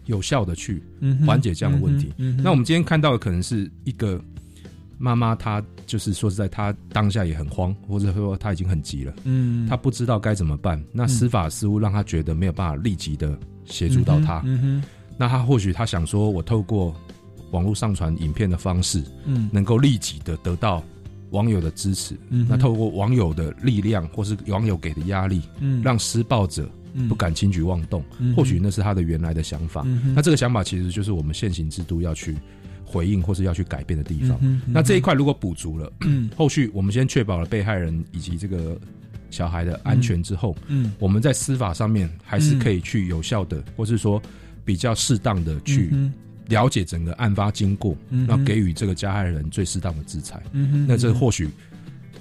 [0.05, 0.81] 有效的去
[1.25, 2.11] 缓解这样的问题。
[2.43, 4.21] 那我们今天看到的可能是一个
[4.97, 10.81] 妈妈，她就是说实在，她当下也很慌，或者说她已经很急了，嗯，她不知道该怎么办。
[10.91, 14.43] 那司法似乎让她觉得没有办法立即的协助到她。
[15.17, 16.95] 那她或许她想说，我透过
[17.51, 20.83] 网络上传影片的方式，嗯，能够立即的得到
[21.31, 22.15] 网友的支持。
[22.29, 26.69] 嗯，那透过网友的力量，或是网友给的压力，嗯，让施暴者。
[27.07, 28.03] 不敢轻举妄动，
[28.35, 29.85] 或许那是他的原来的想法。
[30.15, 32.35] 那这个想法其实就是我们现行制度要去
[32.85, 34.39] 回应或是要去改变的地方。
[34.67, 35.91] 那这一块如果补足了，
[36.35, 38.77] 后续我们先确保了被害人以及这个
[39.29, 44.21] 小孩的安全之后，嗯，我们在司法上面还是可以去有效的，或是说
[44.65, 45.89] 比较适当的去
[46.49, 48.27] 了解整个案发经过，嗯哼。
[48.27, 50.43] 然后给予这个加害人最适当的制裁。
[50.51, 51.49] 嗯哼那这或许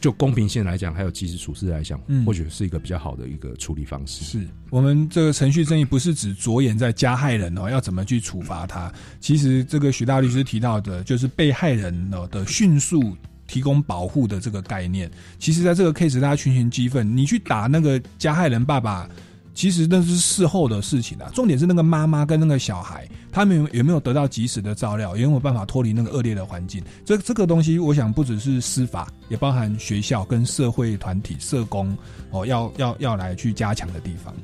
[0.01, 4.25] 就公平性来讲，还有及时处置来讲，嗯或许是一个比较好的一个处理方式。
[4.25, 8.93] 是我们这个程序正义不是只着眼在加害人哦，要怎么去处罚他？
[9.21, 15.11] 其实这个许大律师提到的，就是被害人哦的迅速提供保护的这个概念。
[15.39, 19.09] 其实，在这个 case，大家群情激愤，你去打那个加害人爸爸。
[19.61, 26.83] 其实那是事后的事情啊，重点是那个妈妈跟那个小孩，他们有有没有得到及时的照料，有没有办法脱离那个恶劣的环境？
[27.05, 31.95] 这这个东西，我想不只是司法，也包含学校跟社会团体、社工
[32.31, 34.35] 哦，要要要来去加强的地方。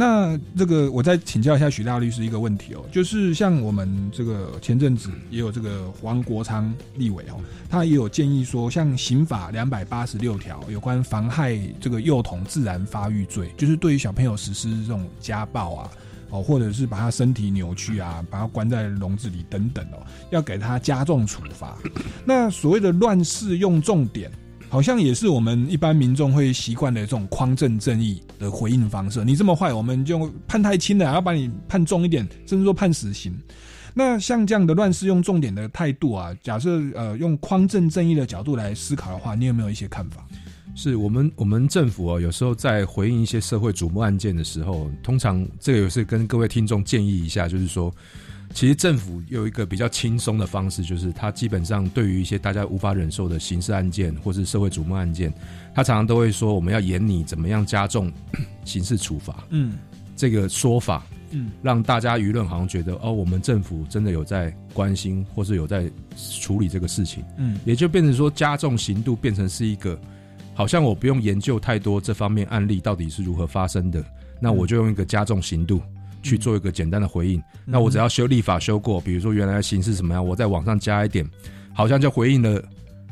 [0.00, 7.36] 那这个我再请教一下许大律师一个问题哦，就是像我们这个前阵子也有这个黄国昌立委哦，
[7.68, 15.90] 他也有建议说，像刑法两百八十六条有关妨害这个幼童自然发育罪，就是对于小朋友实施这种家暴啊。
[16.32, 19.98] 哦，或者是把他身体扭曲啊，把他关在笼子里等等哦，
[20.30, 21.76] 要给他加重处罚。
[22.24, 24.30] 那所谓的乱世用重典，
[24.70, 29.24] 好像也是我们一般民众会习惯的这种匡正正义的回应方式。
[29.24, 33.36] 你这么坏，我们就判太轻了，还要把你判重一点，甚至说判死刑。
[33.92, 40.24] 那像这样的乱世用重点的态度啊，假设呃用匡正正义的角度来思考的话，你有没有一些看法？
[40.76, 47.92] 是我们我们政府哦，有时候在回应一些社会瞩目案件的时候，通常这个也是跟各位听众建议一下，就是说，
[48.52, 55.32] 其实政府有一个比较轻松的方式，就是它基本上对于一些大家无法忍受的刑事案件或是社会瞩目案件，
[55.74, 58.12] 它常常都会说我们要严你怎么样加重
[58.64, 59.78] 刑事处罚，嗯，
[60.16, 65.90] 这个说法，嗯，让大家舆论好像觉得哦，我们政府真的有在关心或是有在
[66.40, 67.58] 处理这个事情，嗯。
[67.64, 69.98] 也就变成说加重刑度变成是一个。
[70.52, 74.04] 好像我不用研究太多这方面案例到底是如何发生的，
[74.38, 75.80] 那我就用一个加重刑度
[76.22, 77.42] 去做一个简单的回应。
[77.64, 81.28] 那我只要修立法修过，比如说原来的刑是什么样，我在网上加一点，
[81.72, 82.62] 好像就回应了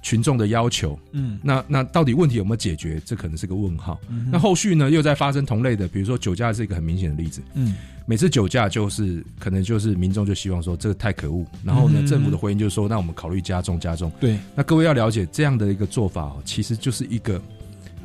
[0.02, 0.98] 群众的要求。
[1.12, 3.00] 嗯那那到底问题有没有解决？
[3.04, 4.00] 这可能是个问号。
[4.08, 7.42] 嗯那后续呢，又在发生同类的，比如说酒驾是一个很明显的例子。
[7.54, 7.74] 嗯
[8.06, 14.10] 每次酒驾就是可能就是民众就希望说这个太可恶，然后呢嗯政府的回应就是说那我们考虑加重加重。
[14.18, 17.38] 对，那各位要了解这样的一个做法哦，其实就是一个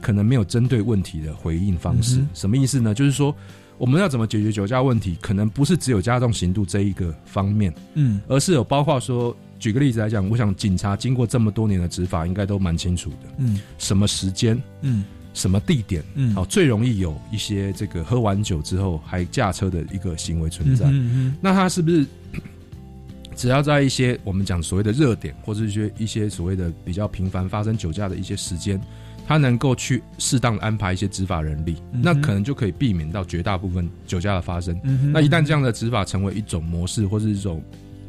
[0.01, 2.17] 可能没有针对问题的回应方式。
[2.17, 2.93] 嗯什么意思呢？
[2.93, 3.33] 就是说
[3.77, 8.21] 我们要怎么解决酒驾问题，可能不是只有加重刑度这一个方面，嗯。
[8.27, 13.59] 而是有包括说，举个例子来讲，我想警察经过这么多年的执法，应该都蛮清楚的，嗯。
[13.77, 15.03] 什么时间，嗯。
[15.33, 16.35] 什么地点，嗯。
[16.35, 20.85] 好，最容易有一些这个喝完酒之后还驾车的一个行为存在。
[20.85, 22.05] 嗯嗯那他是不是
[23.35, 28.79] 只要在一些我们讲所谓的热点，或者是一些一些所谓的比较频繁发生酒驾的一些时间，
[29.25, 34.77] 他能够去适当地安排一些执法人力，嗯那可能就可以避免到绝大部分酒驾的发生。
[34.83, 37.63] 嗯那一旦这样的执法成为一种模式或是一种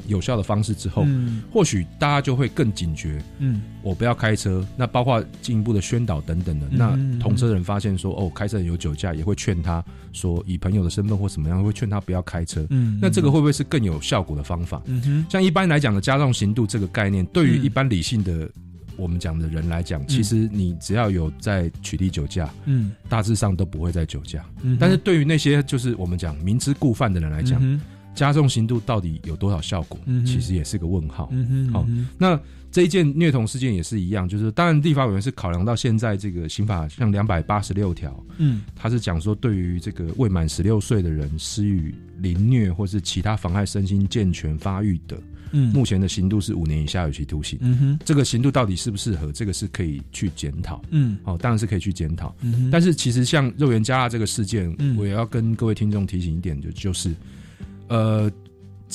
[0.07, 3.23] 有效的方式之后，嗯或许大家就会更警觉。
[3.39, 6.67] 嗯我不要开车，那包括进一步的宣导等等的。
[6.67, 12.67] 嗯那嗯同车人发现说，哦，开车人有酒驾，也会劝他说，以朋友的身份或怎么样，会劝他不要开车。
[12.71, 14.83] 嗯那这个会不会是更有效果的方法？
[14.87, 18.51] 嗯哼像一般来讲的加重刑度这个概念，对于嗯一般理性的
[18.97, 22.93] 我们讲的人来讲，其实你只要有在取缔酒驾，嗯。
[23.09, 24.45] 大致上都不会在酒驾。
[24.63, 27.81] 嗯但是对于那些就是我们讲明知故犯的人来讲，嗯
[28.15, 31.33] 加重刑度到底有多少效果，嗯其实也是个问号。
[31.73, 32.41] 好、那
[32.75, 45.17] 这一件虐童事件也是一样，就是当然立法委员是考量到现在这个刑法像两百八十六条，嗯他是讲说对于这个未满十六岁的人施予凌虐或是其他妨害身心健全发育的，
[45.53, 47.57] 嗯目前的刑度是五年以下有期徒刑。
[47.63, 50.83] 嗯哼这个刑度到底适不适合，这个是可以去检讨。
[50.91, 52.35] 嗯哦，当然是可以去检讨。
[52.41, 57.15] 嗯哼但是其实像肉圆加辣这个事件，嗯我也要跟各位听众提醒一点，就就是，
[57.87, 58.29] 呃，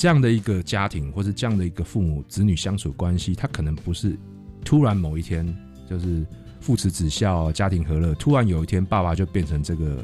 [0.00, 4.18] 这样的一个家庭或是这样的一个父母子女相处关系，他可能不是
[4.64, 5.46] 突然某一天
[5.90, 6.24] 就是
[6.58, 10.02] 父慈子孝、家庭和乐，突然有一天爸爸就变成这个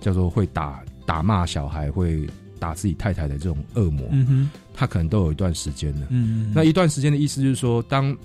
[0.00, 2.26] 叫做会打打骂小孩、会
[2.58, 4.04] 打自己太太的这种恶魔。
[4.10, 6.08] 嗯哼他可能都有一段时间了。
[6.10, 8.16] 嗯那一段时间的意思就是说，当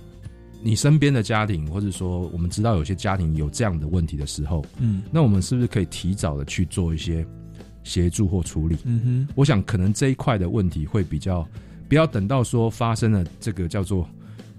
[0.60, 7.24] 你身边的家庭，或者说我们知道有些家庭有这样的问题的时候，嗯那我们是不是可以提早的去做一些
[7.84, 8.78] 协助或处理？
[8.86, 9.34] 嗯哼。
[9.36, 11.48] 我想可能这一块的问题会比较，
[11.88, 14.08] 不要等到说发生了这个叫做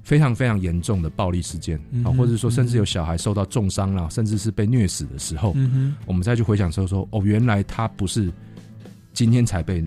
[0.03, 5.95] 非常非常严重的暴力事件啊，或者说甚至有小孩受到重伤啦，甚至是被虐死的时候，嗯哼。
[6.07, 8.33] 我们再去回想说说，哦，原来他不是
[9.13, 9.85] 今天才被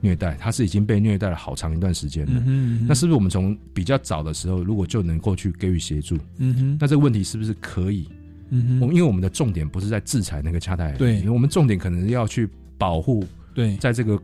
[0.00, 2.32] 虐待，他是已经被虐待了好长一段时间了。
[2.32, 6.78] 嗯哼嗯那是不是我们从比较早的时候，如果就能够去给予协助，嗯哼。
[6.80, 8.08] 那这个问题是不是可以？
[8.50, 8.80] 嗯哼。
[8.80, 11.16] 我们因为我们的重点不是在制裁那个加害人，对。
[11.18, 12.48] 因为我们重点可能要去
[12.78, 13.76] 保护对。
[13.76, 14.18] 在这个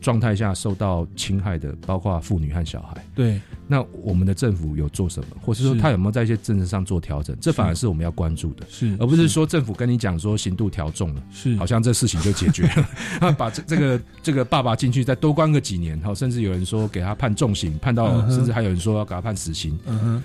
[0.00, 3.04] 状态下受到侵害的，包括妇女和小孩。
[3.14, 3.38] 对，
[3.68, 7.36] 那我们的政府有做什么，或是说他有没有在一些政策上做调整？
[7.38, 7.86] 这反而是。
[7.86, 11.54] 我们要关注的，是而不是说政府跟你讲说刑度调重了，是。
[11.56, 12.88] 好像这事情就解决了，
[13.28, 20.22] 啊，把这这个这个爸爸进去再多关个几年，哈，甚至有人说给他判重刑，判到嗯甚至还有人说要给他判死刑，嗯哼，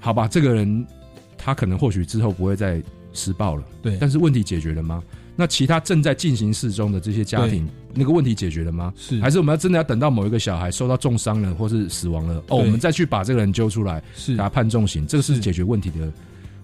[0.00, 0.84] 好吧，这个人
[1.36, 2.82] 他可能或许之后不会再
[3.12, 3.96] 施暴了，对。
[4.00, 5.00] 但是问题解决了吗？
[5.40, 7.64] 那其他正在进行事中的这些家庭，
[7.94, 8.92] 那个问题解决了吗？
[8.96, 9.20] 是。
[9.20, 14.32] 还是我们要真的要等到某一个小孩受到重伤了，或是死亡了，哦，我们再去把这个人揪出来，是。
[14.32, 15.38] 给他判重刑，这个是。
[15.38, 16.12] 解决问题的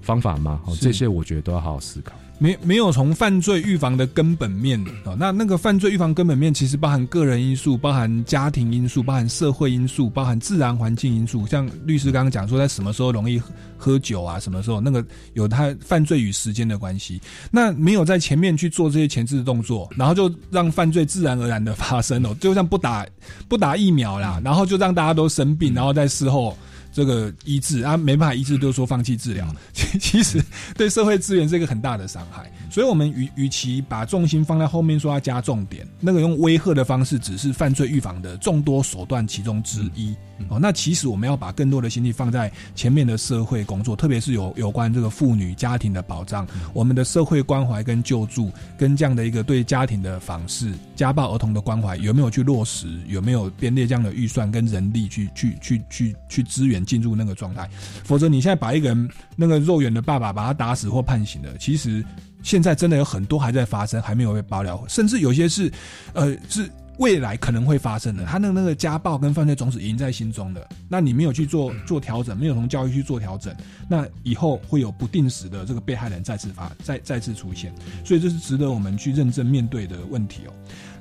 [0.05, 0.61] 方法吗？
[0.67, 2.13] 哦，这些我觉得都要好好思考。
[2.37, 11.47] 没没有从犯罪预防的根本面啊、那那个犯罪预防根本面其实包含个人因素，包含家庭因素，包含社会因素，包含自然环境因素。
[11.47, 15.03] 像律师刚刚讲说，在什么时候容易喝喝酒啊，什么时候那个
[15.35, 17.21] 有他犯罪与时间的关系。
[17.53, 23.07] 那没有在前面去做这些前置动作，然后就让犯罪自然而然的发生哦，就像不打
[23.49, 26.57] 不打疫苗啦，然后就让大家都生病，然后在事后。
[26.95, 29.45] 这个医治啊，没办法医治，就说放弃治疗。
[29.73, 30.43] 其 其实
[30.77, 40.15] 对社会资源是一个很大的伤害，所以我们与与其把重心放在后面说要加重点，那个用威吓的方式只是犯罪预防的众多手段其中之一。
[40.49, 57.69] 哦，那其实我们要把更多的心力放在前面的社会工作，特别是有有关这个妇女家庭的保障，我们的社会关怀跟救助，跟这样的一个对家庭的访视、家暴儿童的关怀有没有去落实，有没有编列这样的预算跟人力去去去去去支援进入那个状态？
[58.05, 62.05] 否则你现在把一个人那个肉圆的爸爸把他打死或判刑了，其实
[62.43, 65.73] 现在真的有很多还在发生，还没有被爆料，甚至有些是，
[66.13, 66.71] 呃，是。
[66.99, 70.65] 未来可能会发生的，他的那个家暴跟犯罪种子已经在心中了。
[70.89, 73.53] 那你没有去做做调整，没有从教育去做调整，
[73.89, 77.75] 那以后会有不定时的这个被害人再次发再再次出现，
[78.05, 80.53] 所以这是值得我们去认真面对的问题哦。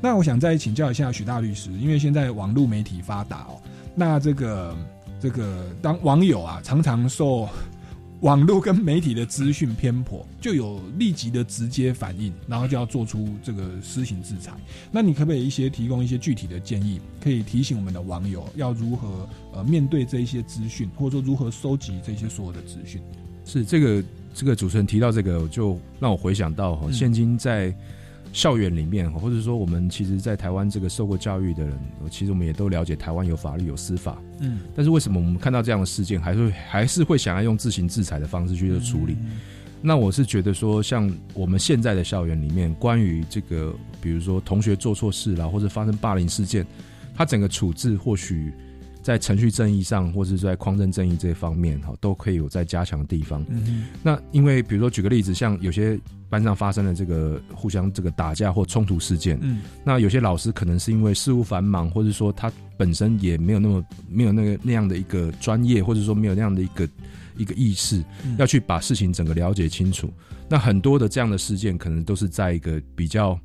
[0.02, 3.62] 那我想再请教一下许大律师，因为现在网络媒体发达哦，
[3.94, 4.76] 那这个
[5.24, 7.48] 这个当网友啊常常受
[8.20, 14.52] 网络跟媒体的资讯偏颇，就有立即的直接反应，然后就要做出这个施行制裁。
[14.92, 23.02] 那你可不可以一些提供一些具体的建议，可以提醒我们的网友要如何呃面对这一些资讯，或者说如何收集这些所有的资讯？
[23.46, 24.04] 是这个
[24.34, 27.74] 这个主持人提到这个，就让我回想到哈，嗯现今在
[28.34, 31.80] 校园里面，或者说我们其实，在台湾这个受过教育的人，
[32.10, 39.16] 其实我们也都了解台湾有法律有司法，嗯，但是为什么我们看到这样的事件，还是会还是会想要用自行制裁的方式去做处理？
[39.86, 46.66] 那我是觉得说，像我们现在的校园里面，关于这个，比如说同学做错事啦，或者发生霸凌事件，
[47.14, 48.52] 他整个处置或许
[49.02, 53.46] 在程序正义上，或者是在匡正正义这方面，哈，都可以有在加强的地方。
[53.50, 56.00] 嗯那因为比如说举个例子，像有些
[56.34, 59.62] 班上发生了这个互相这个打架或冲突事件，嗯。
[59.84, 66.90] 那有些老师可能是因为事务繁忙，或者说他本身也没有那么没有那个那样的一个专业，或者说没有那样的一个
[67.38, 68.36] 一个意识，嗯。
[68.40, 70.12] 要去把事情整个了解清楚。
[70.50, 73.40] 那很多的这样的事件，可能都是在一个比较。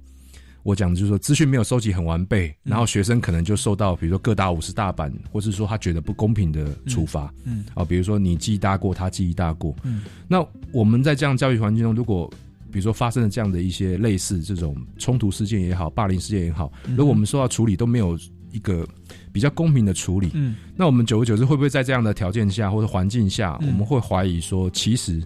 [0.64, 2.70] 我讲的就是说，资讯没有收集很完备，嗯。
[2.70, 10.03] 然后学生可能就受到，比如说各打五十大板，或是说他觉得不公平的处罚，嗯啊，比如说你记一大过，他记一大过，嗯。
[10.26, 12.30] 那我们在这样教育环境中，如果
[12.71, 16.97] 比如说发生了这样的一些类似这种冲突事件也好，霸凌事件也好，嗯。
[16.97, 18.19] 如果我们受到处理都没有
[18.53, 18.87] 一个
[19.33, 20.57] 比较公平的处理，嗯。
[20.77, 23.69] 那我们久而久之会不会在这样的条件下或者环境下，嗯。
[23.69, 25.23] 我们会怀疑说，其实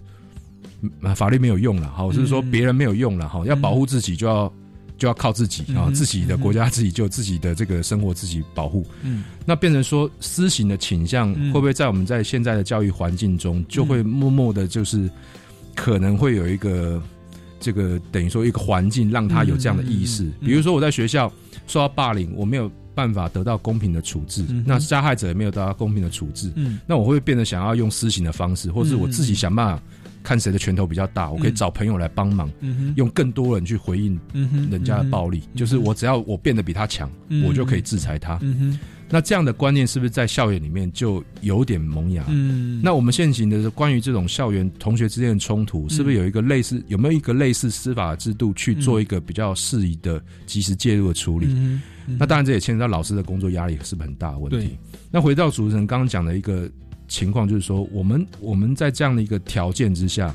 [0.81, 4.51] 嗯法律没有用了，哈，就是说嗯别人没有用了，哈，要保护自己就要。
[4.95, 8.85] 就要靠自己啊，嗯自己的国家自己就自己的这个生活自己保护。
[9.01, 9.23] 嗯。
[9.43, 11.51] 那变成说私刑的倾向嗯。
[11.51, 15.09] 会不会在我们在现在的教育环境中，就会默默的，就是
[15.75, 17.01] 可能会有一个
[17.63, 20.29] 这个等于说一个环境让他有这样的意识。
[20.41, 21.31] 比如说我在学校
[21.65, 26.77] 受到霸凌，我没有办法得到公平的处置，嗯那加害者也没有得到公平的处置，嗯。
[26.85, 29.81] 那我会变得想要用私刑的方式，或是我自己想办法
[30.23, 34.19] 看谁的拳头比较大，我可以找朋友来帮忙，嗯用更多人去回应
[34.71, 38.39] 人家的暴力，就是我只要我变得比他强，嗯我就可以制裁他。
[38.41, 42.23] 嗯那这样的观念是不是在校园里面就有点萌芽？
[42.29, 42.81] 嗯。
[42.83, 51.47] 那我们现行的关于这种校园同学之间的冲突，是不是有一个类似有没有一个类似司法制度去做一个比较适宜的及时介入的处理？
[52.17, 54.75] 那当然这也牵扯到老师的工作压力是不是很大的问题？
[55.11, 56.67] 那回到主持人刚刚讲的一个
[57.13, 60.33] 情况，就是说我们我们在这样的一个条件之下。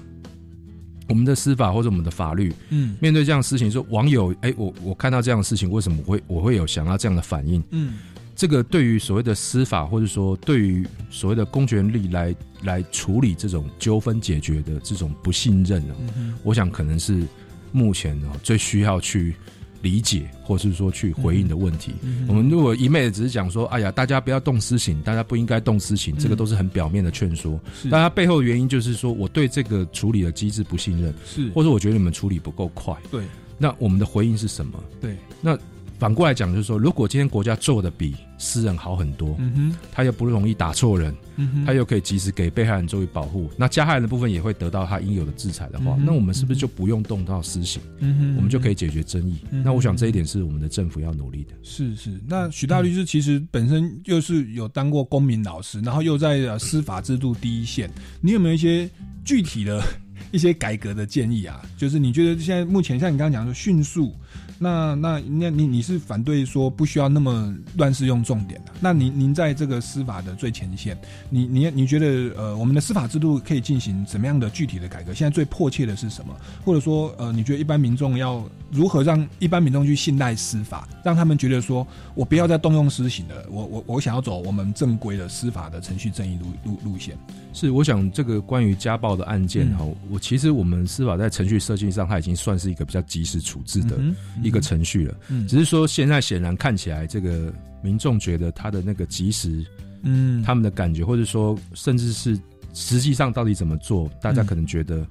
[1.08, 7.64] 我们的司法或者我们的法律，嗯面对这样的事情，说网友，哎，我我看到这样的事情，为什么我会我会有想要这样的反应？
[7.70, 7.94] 嗯
[8.36, 17.26] 这个对于所谓的司法，或者说对于所谓的公权力来来处理这种纠纷解决的这种不信任啊，嗯我想可能是
[17.72, 19.34] 目前哦最需要去
[19.82, 21.92] 理解，或是说去回应的问题。
[22.02, 27.60] 嗯我们如果一昧的只是讲说，哎呀，大家不要动私刑，大家不应该动私刑，嗯这个都是很表面的劝说。
[27.74, 32.94] 是但它背后的原因就是说我对这个处理的机制不信任，是或者我觉得你们处理不够快。
[33.10, 33.24] 对，
[33.56, 34.82] 那我们的回应是什么？
[35.00, 35.58] 对，那
[35.98, 47.82] 反过来讲，就是说，如果今天国家做的比私人好很多，嗯哼，他又不容易打错人，嗯哼他又可以及时给被害人作为保护，那加害人的部分也会得到他应有的制裁的话，嗯那我们是不是就不用动到私刑？
[47.98, 49.38] 嗯哼我们就可以解决争议。
[49.50, 51.50] 嗯那我想这一点是我们的政府要努力的。
[51.64, 57.90] 是是，那许大律师其实本身又是有当过公民老师，然后又在呃司法制度第一线，
[58.20, 58.88] 你有没有一些
[59.24, 59.82] 具体的
[60.30, 61.60] 一些改革的建议啊？
[61.76, 64.14] 就是你觉得现在目前像你刚刚讲说迅速，
[64.58, 70.98] 那那那你你是反对说不需要那么乱世用重点的、那您您在这个司法的最前线，
[71.30, 72.06] 你你你觉得
[72.36, 75.14] 呃我们的司法制度可以进行怎么样的具体的改革？
[75.14, 76.34] 现在最迫切的是什么？
[76.64, 87.16] 或者说呃你觉得一般民众要如何让一般民众去信赖司法，让他们觉得说我不要再动用私刑了，我我我想要走我们正规的司法的程序正义路路路线？
[87.52, 93.96] 是，我想这个关于家暴的案件哈、我其实我们司法在程序设计上，它已经算是一个比较及时处置的
[94.42, 95.14] 一个程序了。
[95.28, 95.46] 嗯。
[95.46, 97.52] 只是说现在显然看起来，这个
[97.82, 99.64] 民众觉得他的那个及时，
[100.02, 100.42] 嗯。
[100.42, 102.38] 他们的感觉，或者说甚至是
[102.74, 105.06] 实际上到底怎么做，大家可能觉得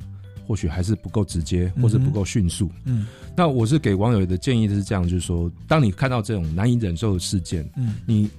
[0.45, 2.69] 或许还是不够直接，或者不够迅速。
[2.85, 3.07] 嗯。
[3.35, 7.95] 那我是给网友的建议是这样，就是说，当你看到这种难以忍受的事件，嗯。
[8.05, 8.29] 你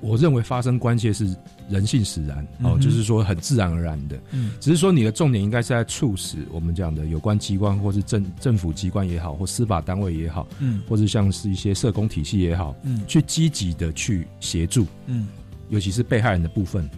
[0.00, 1.34] 我认为发生关切是
[1.68, 4.18] 人性使然，哦，嗯就是说很自然而然的。
[4.30, 4.52] 嗯。
[4.60, 10.82] 只是说你的重点应该是在促使我们讲的有关机关，或是政政府机关也好，或司法单位也好，嗯。
[10.88, 13.02] 或者像是一些社工体系也好，嗯。
[13.06, 15.28] 去积极的去协助，嗯
[15.70, 16.88] 尤其是被害人的部分。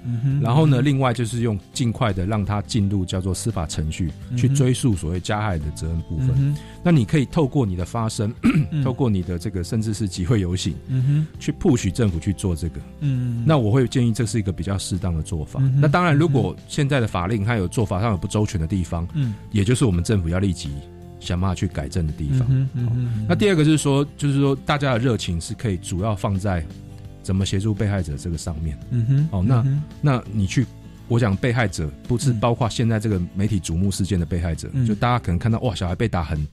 [0.41, 6.31] 然后呢，另外就是用尽快的让他进入叫做司法程序，嗯去追溯所谓加害的责任部分。
[6.37, 8.33] 嗯那你可以透过你的发声，
[8.73, 10.75] 嗯透过你的这个甚至是集会游行，
[11.39, 12.81] 去 push 政府去做这个。
[13.01, 15.61] 嗯那我会建议这是一个比较适当的做法。
[15.63, 20.71] 嗯那当然，如果现在的法令它有做法上有不周全的地方，嗯也就是我们政府要立即
[21.19, 22.47] 想办法去改正的地方。
[22.51, 26.65] 嗯嗯那第二个就是说，就是说大家的热情是可以主要放在
[27.23, 28.79] 怎么协助被害者这个上面。
[28.91, 30.67] 嗯哼哦，那、嗯那你去，
[31.09, 34.87] 我讲被害者不是包括现在这个媒体瞩目事件的被害者，嗯。
[34.87, 36.47] 就大家可能看到哇，小孩被打很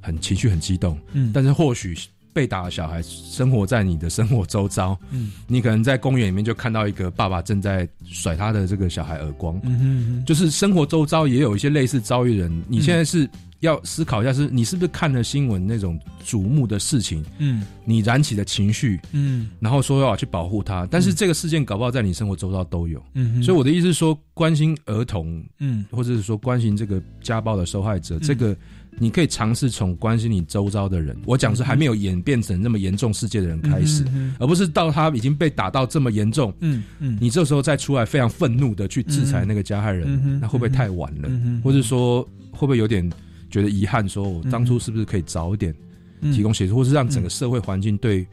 [0.00, 1.30] 很情绪很激动，嗯。
[1.32, 1.96] 但是或许
[2.34, 5.30] 被打的小孩生活在你的生活周遭，嗯。
[5.46, 13.28] 你可能在公园里面就看到一个爸爸正在甩他的这个小孩耳光，嗯哼就是生活周遭也有一些类似遭遇人，你现在是
[13.60, 17.62] 要思考一下，是你是不是看了新闻那种瞩目的事情，嗯。
[17.86, 19.48] 你燃起的情绪，嗯。
[19.60, 23.42] 然后说要去保护他，但是这个事件搞不好在你生活周遭都有，嗯哼。
[23.42, 25.84] 所以我的意思是说，关心儿童，嗯。
[25.90, 28.56] 或者是说关心这个家暴的受害者，这个
[28.98, 34.04] 你可以尝试从关心你周遭的人，我讲是还没有演变成那么严重世界的人开始，
[34.38, 37.18] 而不是到他已经被打到这么严重，嗯嗯。
[37.20, 41.28] 你这时候再出来非常愤怒的去制裁那个加害人，嗯那会不会太晚了？
[41.62, 43.10] 或者说会不会有点
[43.50, 45.74] 觉得遗憾，说我当初是不是可以早一点
[46.20, 46.32] 嗯。
[46.32, 48.26] 提供协助，或是让整个社会环境对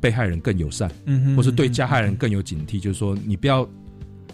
[0.00, 3.64] 被害人更友善，嗯哼或是对加害人更有警惕，就是说你不要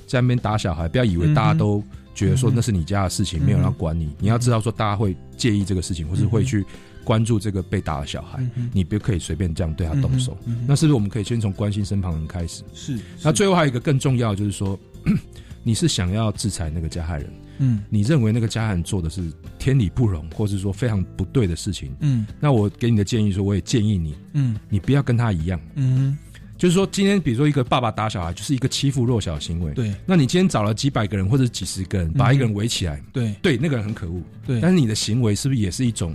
[0.07, 1.85] 在那边打小孩，不要以为大家都
[2.21, 6.63] 觉得说那是你家的事情，嗯没有人要管你，你要知道说大家会介意这个事情，或是会去
[7.03, 10.37] 关注这个被打的小孩嗯，你不可以随便这样对他动手。
[10.67, 12.63] 那是不是我们可以先从关心身旁人开始？
[12.75, 14.79] 是那最后还有一个更重要，就是说，
[15.65, 17.83] 你是想要制裁那个加害人，嗯。
[17.89, 22.27] 你认为那个加害人做的是天理不容，或是说非常不对的事情，嗯。
[22.39, 24.57] 那我给你的建议说，我也建议你，嗯。
[24.69, 26.19] 你不要跟他一样，嗯
[26.61, 33.35] 就是说今天比如说一个爸爸打小孩，就是一个欺负弱小行为，对，那你今天找了几百个人或者几十个人，把一个人围起来，对。
[33.41, 34.61] 对，那个人很可恶，对。
[34.61, 36.15] 但是你的行为是不是也是一种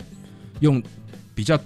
[0.59, 0.79] 用
[1.33, 1.59] 比较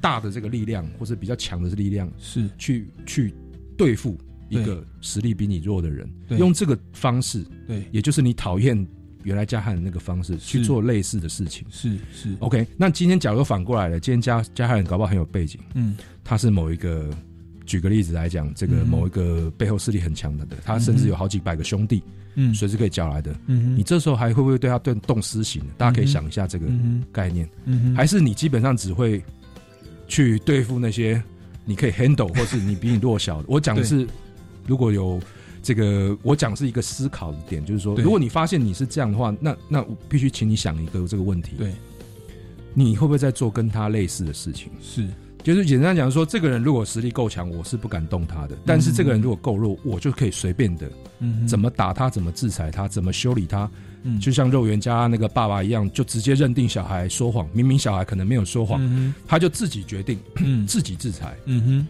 [0.00, 2.50] 大的这个力量，或者比较强的力量，是。
[2.58, 3.32] 去去
[3.76, 4.18] 对付
[4.48, 4.64] 一对。
[4.64, 6.36] 个实力比你弱的人，对。
[6.36, 7.84] 用这个方式，对。
[7.92, 8.84] 也就是你讨厌
[9.22, 11.64] 原来加害人那个方式去做类似的事情。
[11.70, 12.34] 是是。
[12.40, 15.96] OK，那今天假如反过来了，今天加加害人搞不好很有背景，嗯。
[16.24, 17.08] 他是某一个，
[17.66, 22.02] 举个例子来讲，这个嗯某一个背后势力很强的的，他甚至有好几百个兄弟，
[22.34, 22.54] 嗯。
[22.54, 23.34] 随时可以叫来的。
[23.46, 25.62] 嗯你这时候还会不会对他动动私刑？
[25.76, 26.66] 大家可以想一下这个
[27.12, 27.96] 概念，嗯哼。
[27.96, 29.22] 还是你基本上只会
[30.08, 31.22] 去对付那些
[31.64, 33.46] 你可以 handle 或是你比你弱小的？
[33.48, 34.06] 我讲的是
[34.66, 35.20] 如果有。
[35.66, 41.72] 这个我讲是一个思考的点，就是说，如果你发现你是这样的话，那那我必须请你想一个这个问题：对，
[42.74, 44.70] 你会不会在做跟他类似的事情？
[44.82, 45.08] 是，
[45.44, 50.90] 就是简单讲说，这个人如果实力够强，我是不敢动他的；但是这个人如果够弱，我就可以随便的
[51.20, 53.70] 嗯怎么打他，怎么制裁他，怎么修理他，
[54.04, 54.18] 嗯。
[54.18, 60.66] 就像肉圆家那个爸爸一样，就直接认定小孩说谎，明明小孩可能没有说谎，嗯他就自己决定，嗯。
[60.66, 61.36] 自己制裁。
[61.44, 61.86] 嗯哼，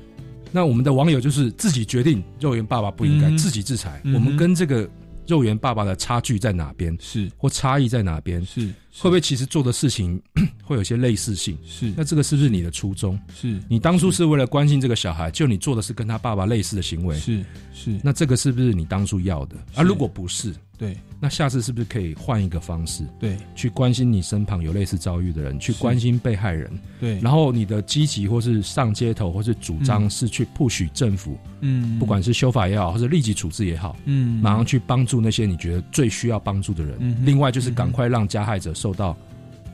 [0.50, 4.00] 那我们的网友就是自己决定，肉圆爸爸不应该、嗯自己制裁。
[4.02, 4.90] 嗯我们跟这个
[5.26, 6.96] 肉圆爸爸的差距在哪边？
[7.00, 8.44] 是或差异在哪边？
[8.44, 8.66] 是
[8.96, 10.20] 会不会其实做的事情
[10.62, 11.58] 会有些类似性？
[11.66, 13.18] 是那这个是不是你的初衷？
[13.34, 19.56] 是你当初是为了关心这个小孩，就你做的是跟他爸爸类似的行为，是是，那这个是不是你当初要的？
[19.74, 20.96] 啊，如果不是，对。
[21.20, 23.04] 那下次是不是可以换一个方式？
[23.18, 23.36] 对。
[23.54, 25.80] 去关心你身旁有类似遭遇的人，去是。
[25.80, 26.70] 关心被害人。
[27.00, 30.10] 对，然后你的积极或是上街头或是主张嗯。
[30.10, 31.98] 是去 push 政府，嗯。
[31.98, 34.40] 不管是修法也好，或者立即处置也好，嗯。
[34.42, 36.96] 马上去帮助那些你觉得最需要帮助的人。
[37.00, 39.16] 嗯另外就是赶快让加害者受到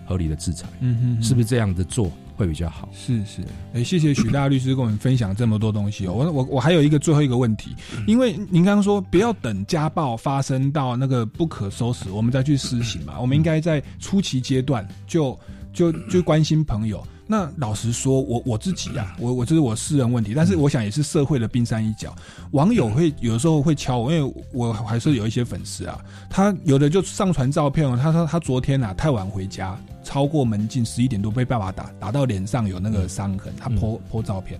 [0.06, 1.22] 合理的制裁，嗯哼。
[1.22, 2.88] 是不是这样的做会比较好？
[2.94, 3.42] 是是，
[3.74, 6.12] 哎，谢谢许大律师跟我们分享这么多东西哦。
[6.14, 7.76] 我我我还有一个最后一个问题，
[8.06, 13.20] 因为您刚刚说不要等家暴发生到那个不可收拾，我们再去施行嘛。
[13.20, 15.38] 我们应该在初期阶段就
[15.70, 17.06] 就就关心朋友。
[17.26, 22.12] 那老实说，我我自己啊，我我这是我私人问题，但是我想也是社会的冰山一角。
[22.50, 34.58] 网友会有的时候会敲我，因为我还是有一些粉丝啊，他有的就上传照片哦，他说他昨天啊太晚回家，超过门禁十一点多被爸爸打，打到脸上有那个伤痕，他 po po 照片。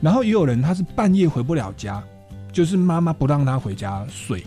[0.00, 2.02] 然后也有人他是半夜回不了家，
[2.52, 4.44] 就是妈妈不让他回家睡。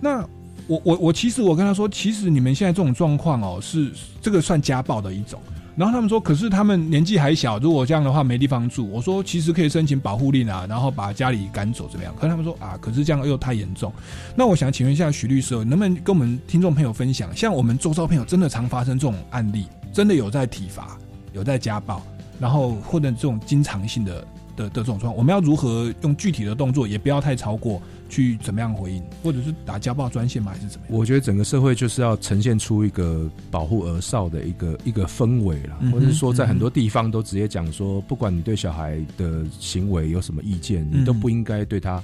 [0.00, 0.20] 那
[0.66, 3.90] 我我我其实我跟他说，其实你们现在这种状况哦，是
[4.20, 5.40] 这个算家暴的一种。
[5.76, 8.90] 然后他们说，可是他们年纪还小，如果这样的话没地方住。
[8.90, 12.12] 我说，其实可以申请保护令啊，然后把家里赶走怎么样？
[12.16, 13.92] 可是他们说啊，可是这样又太严重。
[14.34, 20.98] 那我想请问一下徐律师，能不能跟我们听众朋友分享，像我们周遭朋友真的常发生这种案例，真的有在体罚，
[21.32, 22.02] 有在家暴，
[22.40, 24.26] 然后或者这种经常性的
[24.56, 30.52] 的的这种状况，我们要如何用具体的动作，也不要太超过，去怎么样回应，或者是打家暴专线吗？
[30.52, 30.98] 还是怎么样？
[30.98, 42.02] 我觉得整个社会就是要呈现出一个保护儿少的一个一个氛围啦，嗯或者是说在很多地方都直接讲说，不管你对小孩的行为有什么意见，嗯你都不应该对他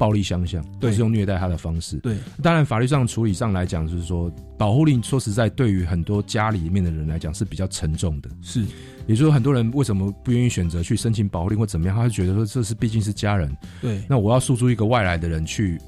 [0.00, 1.98] 暴力相向，对是用虐待他的方式。
[1.98, 8.30] 对，当然法律上处理上来讲，就是说保护令，说实在，对于很多家里面的人来讲是比较沉重的。
[8.40, 8.62] 是，
[9.06, 11.94] 也就是说，很多人为什么不愿意选择去申请保护令或怎么样？
[11.94, 15.78] 他就觉得说这是毕竟是家人，对，那我要诉诸一个外来的人去。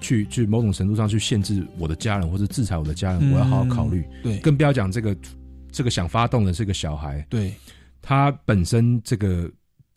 [0.00, 4.04] 去去某种程度上去限制我的家人或者制裁我的家人，嗯我要好好考虑。
[4.20, 5.16] 对更不要讲这个
[5.70, 7.54] 这个想发动的是个小孩，对，
[8.00, 9.48] 他本身这个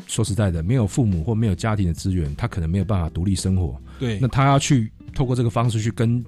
[0.08, 3.80] 说实在的，没有父母或没有家庭的资源，他可能没有办法独立生活。
[4.00, 6.24] 对那他要去透过这个方式去跟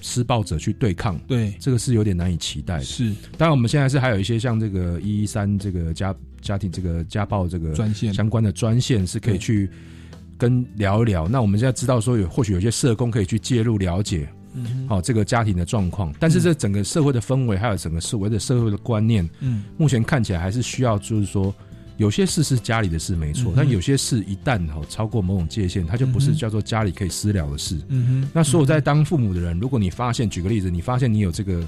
[0.00, 2.84] 施暴者去对抗，对，这个是有点难以期待的。
[2.84, 9.70] 是，当然我们现在是还有一些像这个一一三这个家家庭这个家暴这个专线相关的专线是可以去
[10.36, 11.28] 跟聊一聊。
[11.28, 14.28] 那我们现在知道说有或许有些社工可以去介入了解。
[14.54, 21.54] 嗯好、这个家庭的状况，但是这整个社会的氛围，还有整个社会的社会的观念，嗯，目前看起来还是需要，就是说，
[22.02, 27.78] 有些事是家里的事没错，嗯但有些事一旦哈、超过某种界限，它就不是叫做家里可以私了的事。
[27.88, 31.64] 嗯哼那所有在当父母的人，如果你发现，举个例子，你发现你有这个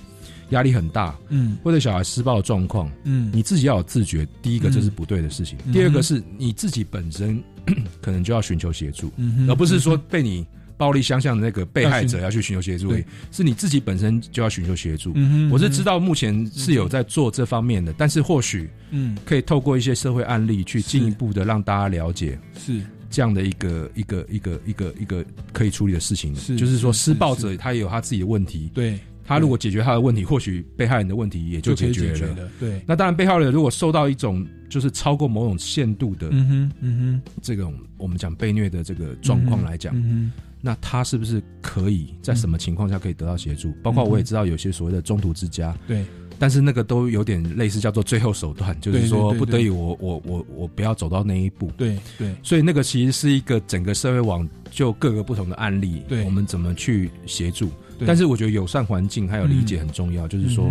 [0.50, 1.56] 压力很大，嗯。
[1.62, 3.30] 或者小孩施暴的状况，嗯。
[3.32, 4.26] 你自己要有自觉。
[4.42, 5.72] 第一个，这是不对的事情；嗯。
[5.72, 7.42] 第二个是你自己本身
[8.02, 10.44] 可能就要寻求协助，嗯而不是说被你
[10.76, 12.92] 暴力相向的那个被害者要要去寻求协助，
[13.30, 15.14] 是你自己本身就要寻求协助。
[15.50, 19.16] 我是知道目前是有在做这方面的，但是或许嗯。
[19.24, 22.80] 可以透过一些社会案例去进一步的让大家了解是。
[23.10, 26.34] 这样的一个一个一个一个一个可以处理的事情。
[26.34, 31.74] 是就是说施暴者他也有他自己的问题，对，他如果解决他的问题，或许被害人的问题也就。
[31.74, 37.32] 解决了，对，那当然，被害人如果受到一种就是超过某种限度的嗯哼嗯哼。
[37.40, 40.32] 这种我们讲被虐的这个状况来讲，嗯
[40.66, 43.70] 那他是不是可以在什么情况下可以得到协助？
[43.82, 46.02] 包括我也知道有些所谓的中途之家，对，
[46.38, 51.70] 但是那个都有点类似叫做最后手段，就是说不得已我我我我不要走到那一步。
[51.76, 56.24] 对对，所以那个其实是一个整个社会网就各个不同的案例，对。
[56.24, 57.68] 我们怎么去协助？
[58.06, 60.70] 但是我觉得友善环境还有理解很重要，就是说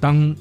[0.00, 0.34] 当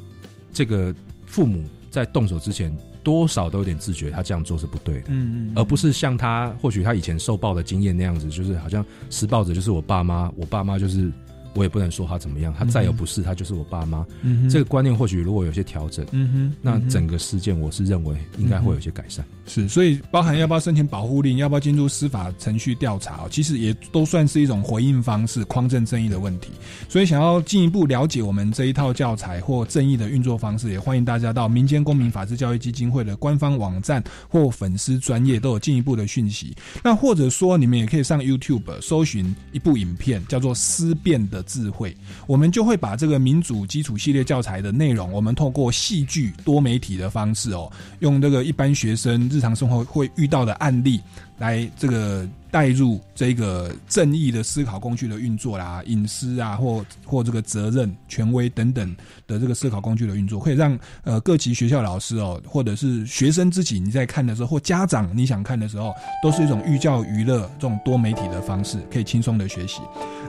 [0.52, 0.94] 这个
[1.28, 5.08] 父母在动手之前，多少都有点自觉，他这样做是不对的。
[5.10, 11.12] 嗯嗯，而不是像他或许他以前受暴的经验那样子，就是好像施暴者就是我爸妈，我爸妈就是
[11.56, 14.06] 我也不能说他怎么样，他再有不是，他就是我爸妈。
[14.22, 19.26] 嗯哼这个观念或许如果有些调整，嗯哼那整个事件我是认为应该会有些改善。
[19.46, 26.52] 是，所以包含要不要申请保护令，要不要进入司法程序调查哦，其实也都算是一种回应方式，匡正正义的问题。
[26.88, 36.56] 所以想要进一步了解我们这一套教材或正义的运作方式，也欢迎大家到民间公民法治教育基金会的官方网站或粉丝专业都有进一步的讯息。
[36.82, 51.00] 那或者说你们也可以上 YouTube 搜寻一部影片，叫做《思辨的智慧，我们就会把这个民主基础系列教材的内容，我们透过戏剧多媒体的方式哦，用这个一般学生日常生活会遇到的案例
[51.44, 52.28] 来这个。
[52.54, 69.82] 带入这个正义的思考工具的运作啦，隐私啊，或或这个责任、权威等等的这个思考工具的运作，可以让呃各级学校老师哦，或者是学生自己你在看的时候，或家长你想看的时候，都是一种寓教于乐这种多媒体的方式，可以轻松的学习。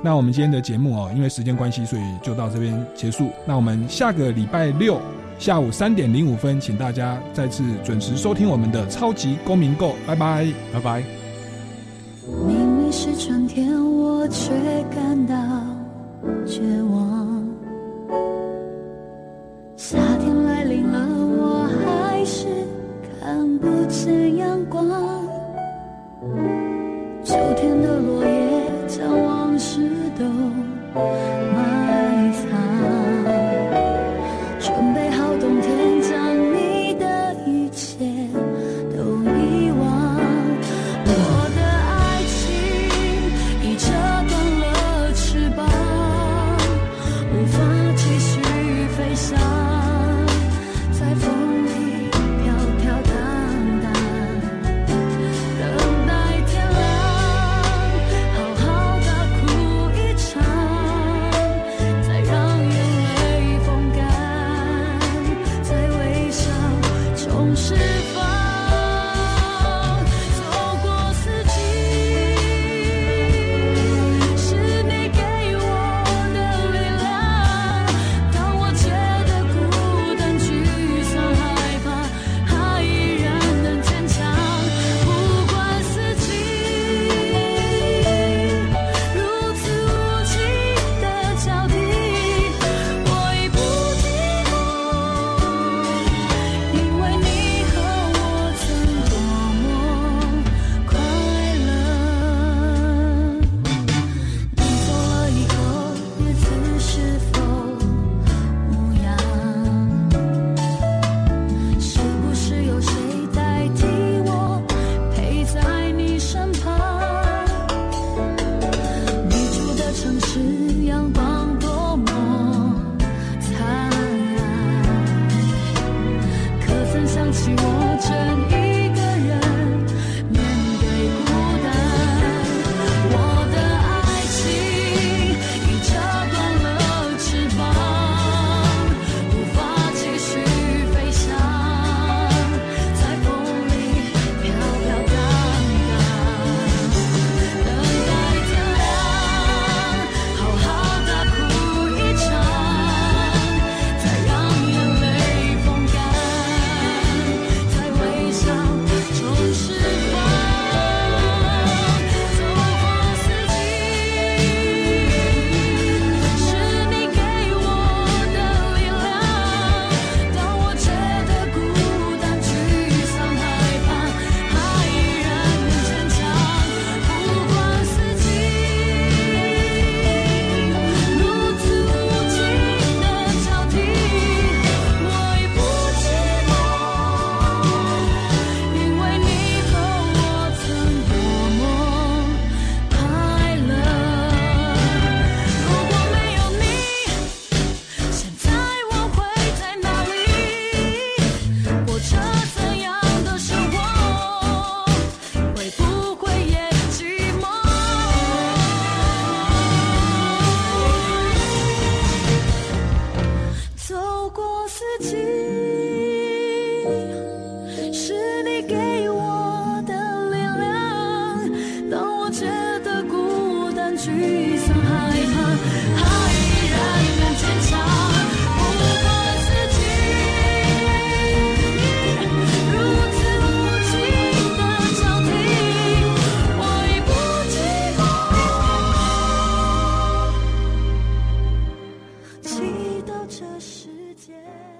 [0.02, 3.30] 那我们今天的节目哦，因为时间关系，所以就到这边结束。
[3.46, 4.98] 那我们下个礼拜六
[5.38, 11.04] 下午三点零五分，请大家再次准时收听我们的超级公民购，拜拜，拜拜。
[12.46, 14.52] 明明是春天，我却
[14.90, 15.34] 感到
[16.46, 16.60] 绝
[16.90, 17.44] 望。
[19.76, 21.06] 夏天来临了，
[21.36, 22.46] 我还是
[23.20, 24.88] 看不见阳光。
[27.22, 29.80] 秋天的落叶将往事
[30.18, 31.73] 都埋